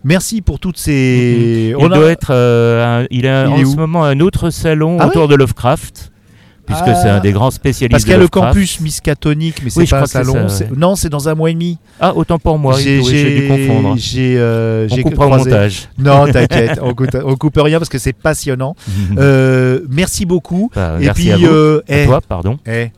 merci 0.05 0.41
pour 0.41 0.59
toutes 0.59 0.77
ces. 0.77 1.71
Il 1.71 1.75
on 1.77 1.91
a- 1.91 1.95
doit 1.97 2.09
être, 2.11 2.29
euh, 2.31 3.01
un- 3.03 3.07
il 3.11 3.27
a 3.27 3.47
Il 3.57 3.65
en 3.65 3.71
ce 3.71 3.75
moment 3.75 4.05
un 4.05 4.19
autre 4.21 4.49
salon 4.51 4.97
Ah 5.01 5.07
autour 5.07 5.27
de 5.27 5.35
Lovecraft, 5.35 6.11
puisque 6.65 6.83
Ah. 6.87 6.95
c'est 6.95 7.09
un 7.09 7.19
des 7.19 7.31
grands 7.33 7.51
spécialistes. 7.51 7.91
Parce 7.91 8.03
qu'il 8.03 8.11
y 8.13 8.15
a 8.15 8.19
le 8.19 8.27
campus 8.27 8.79
Miskatonic, 8.79 9.55
mais 9.63 9.69
c'est 9.69 9.81
Oui, 9.81 9.87
pas 9.87 10.01
un 10.03 10.05
salon. 10.05 10.33
ça, 10.33 10.49
c'est- 10.49 10.63
ouais. 10.65 10.77
Non, 10.77 10.95
c'est 10.95 11.09
dans 11.09 11.27
un 11.29 11.35
mois 11.35 11.49
et 11.49 11.53
demi. 11.53 11.77
Ah, 11.99 12.15
autant 12.15 12.39
pour 12.39 12.57
moi, 12.57 12.77
J'ai- 12.79 13.01
dû 13.01 13.47
confondre. 13.47 13.95
J'ai 13.97 14.35
euh, 14.37 14.87
On 14.91 15.23
au 15.23 15.29
montage. 15.29 15.89
Non, 15.97 16.25
t'inquiète, 16.31 16.79
on, 16.81 16.93
coupe, 16.93 17.17
on 17.23 17.35
coupe 17.35 17.57
rien 17.57 17.77
parce 17.79 17.89
que 17.89 17.99
c'est 17.99 18.13
passionnant. 18.13 18.75
Euh, 19.17 19.79
merci 19.89 20.25
beaucoup. 20.25 20.69
Bah, 20.75 20.95
et 20.99 21.05
merci 21.05 21.21
puis, 21.23 21.31
à 21.31 21.37
vous. 21.37 21.45
euh, 21.45 21.81
À 21.89 21.97
eh, 21.97 22.05
toi, 22.05 22.19
pardon. 22.27 22.57
eh, 22.67 22.89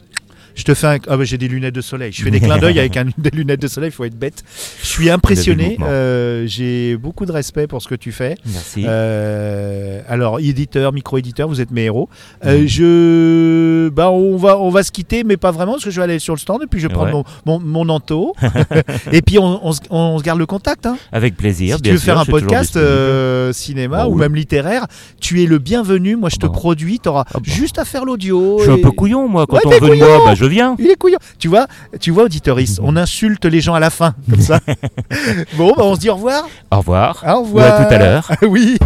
je 0.58 0.64
te 0.64 0.74
fais 0.74 0.88
un... 0.88 0.98
Ah 1.08 1.16
bah, 1.16 1.24
j'ai 1.24 1.38
des 1.38 1.48
lunettes 1.48 1.76
de 1.76 1.82
soleil. 1.82 2.12
Je 2.12 2.22
fais 2.24 2.32
des 2.32 2.40
clins 2.42 2.58
d'œil 2.58 2.80
avec 2.80 2.98
un- 2.98 3.06
des 3.18 3.30
lunettes 3.30 3.62
de 3.62 3.68
soleil, 3.68 3.90
il 3.90 3.94
faut 3.94 4.04
être 4.04 4.18
bête. 4.20 4.44
Je 4.82 4.88
suis 4.88 5.10
impressionné. 5.10 5.78
euh, 5.82 6.44
j'ai 6.48 6.98
beaucoup 6.98 7.26
de 7.26 7.32
respect 7.32 7.68
pour 7.68 7.82
ce 7.82 7.88
que 7.88 7.96
tu 7.96 8.12
fais. 8.12 8.36
Merci. 8.46 8.84
Euh, 8.86 10.02
alors, 10.10 10.40
éditeur, 10.40 10.92
micro-éditeur, 10.94 11.48
vous 11.48 11.62
êtes 11.62 11.72
mes 11.72 11.84
héros. 11.84 12.10
Euh, 12.46 12.62
Mhm. 12.62 12.68
je, 12.68 13.90
bah, 13.90 14.10
on 14.12 14.36
va, 14.38 14.58
on 14.60 14.70
va 14.70 14.84
se 14.84 14.92
quitter, 14.92 15.24
mais 15.24 15.38
pas 15.38 15.52
vraiment, 15.52 15.74
parce 15.74 15.86
que 15.86 15.92
je 15.92 15.98
vais 15.98 16.04
aller 16.04 16.20
sur 16.20 16.34
le 16.34 16.40
stand 16.40 16.64
et 16.64 16.68
puis 16.68 16.80
je 16.80 16.88
vais 16.88 16.94
prendre 16.94 17.14
Ouais. 17.18 17.24
mon, 17.46 17.60
mon, 17.60 17.86
mon 17.86 17.90
anto. 17.94 18.34
et 19.12 19.22
puis 19.22 19.40
on, 19.40 19.66
on 19.66 19.72
se- 19.74 19.82
on 19.90 20.18
se 20.18 20.24
garde 20.24 20.40
le 20.40 20.46
contact. 20.46 20.86
Hein. 20.86 20.98
Avec 21.12 21.36
plaisir. 21.38 21.76
si 21.78 21.82
tu 21.84 21.92
veux 21.92 21.98
sûr, 21.98 22.06
faire 22.06 22.20
un 22.20 22.26
podcast 22.26 22.76
euh, 22.78 23.54
cinéma 23.54 23.98
Bah 23.98 24.08
ou 24.08 24.14
oui. 24.14 24.20
même 24.20 24.36
littéraire, 24.36 24.88
tu 25.22 25.44
es 25.44 25.46
le 25.46 25.60
bienvenu. 25.60 26.16
Moi, 26.16 26.30
je 26.30 26.38
te 26.38 26.46
Bon. 26.48 26.52
produis. 26.54 27.00
Tu 27.00 27.10
auras 27.10 27.26
Ah 27.34 27.38
bon. 27.40 27.44
juste 27.44 27.78
à 27.80 27.86
faire 27.86 28.06
l'audio. 28.06 28.58
Je 28.60 28.64
suis 28.64 28.72
un 28.72 28.78
peu 28.82 28.92
couillon, 28.92 29.28
moi. 29.28 29.46
Quand 29.48 29.58
Ouais, 29.58 29.62
on 29.66 29.70
veut 29.86 29.90
de 29.92 29.96
moi, 29.96 30.22
bah, 30.26 30.36
je 30.36 30.46
viens. 30.48 30.76
Il 30.80 30.88
est 30.88 30.96
couillon. 30.96 31.20
Tu 31.40 31.48
vois, 31.48 31.68
tu 32.00 32.12
vois, 32.12 32.28
on 32.82 32.96
insulte 32.96 33.46
les 33.46 33.62
gens 33.62 33.74
à 33.74 33.80
la 33.80 33.90
fin, 33.90 34.16
comme 34.30 34.42
ça. 34.42 34.60
bon, 35.58 35.74
bah, 35.76 35.84
on 35.84 35.96
se 35.96 36.00
dit 36.00 36.10
au 36.10 36.16
revoir. 36.16 36.48
Au 36.72 36.78
revoir. 36.78 37.24
Au 37.28 37.40
Ou 37.40 37.44
revoir. 37.44 37.82
à 37.82 37.86
tout 37.86 37.94
à 37.94 37.98
l'heure. 37.98 38.32
oui. 38.44 38.78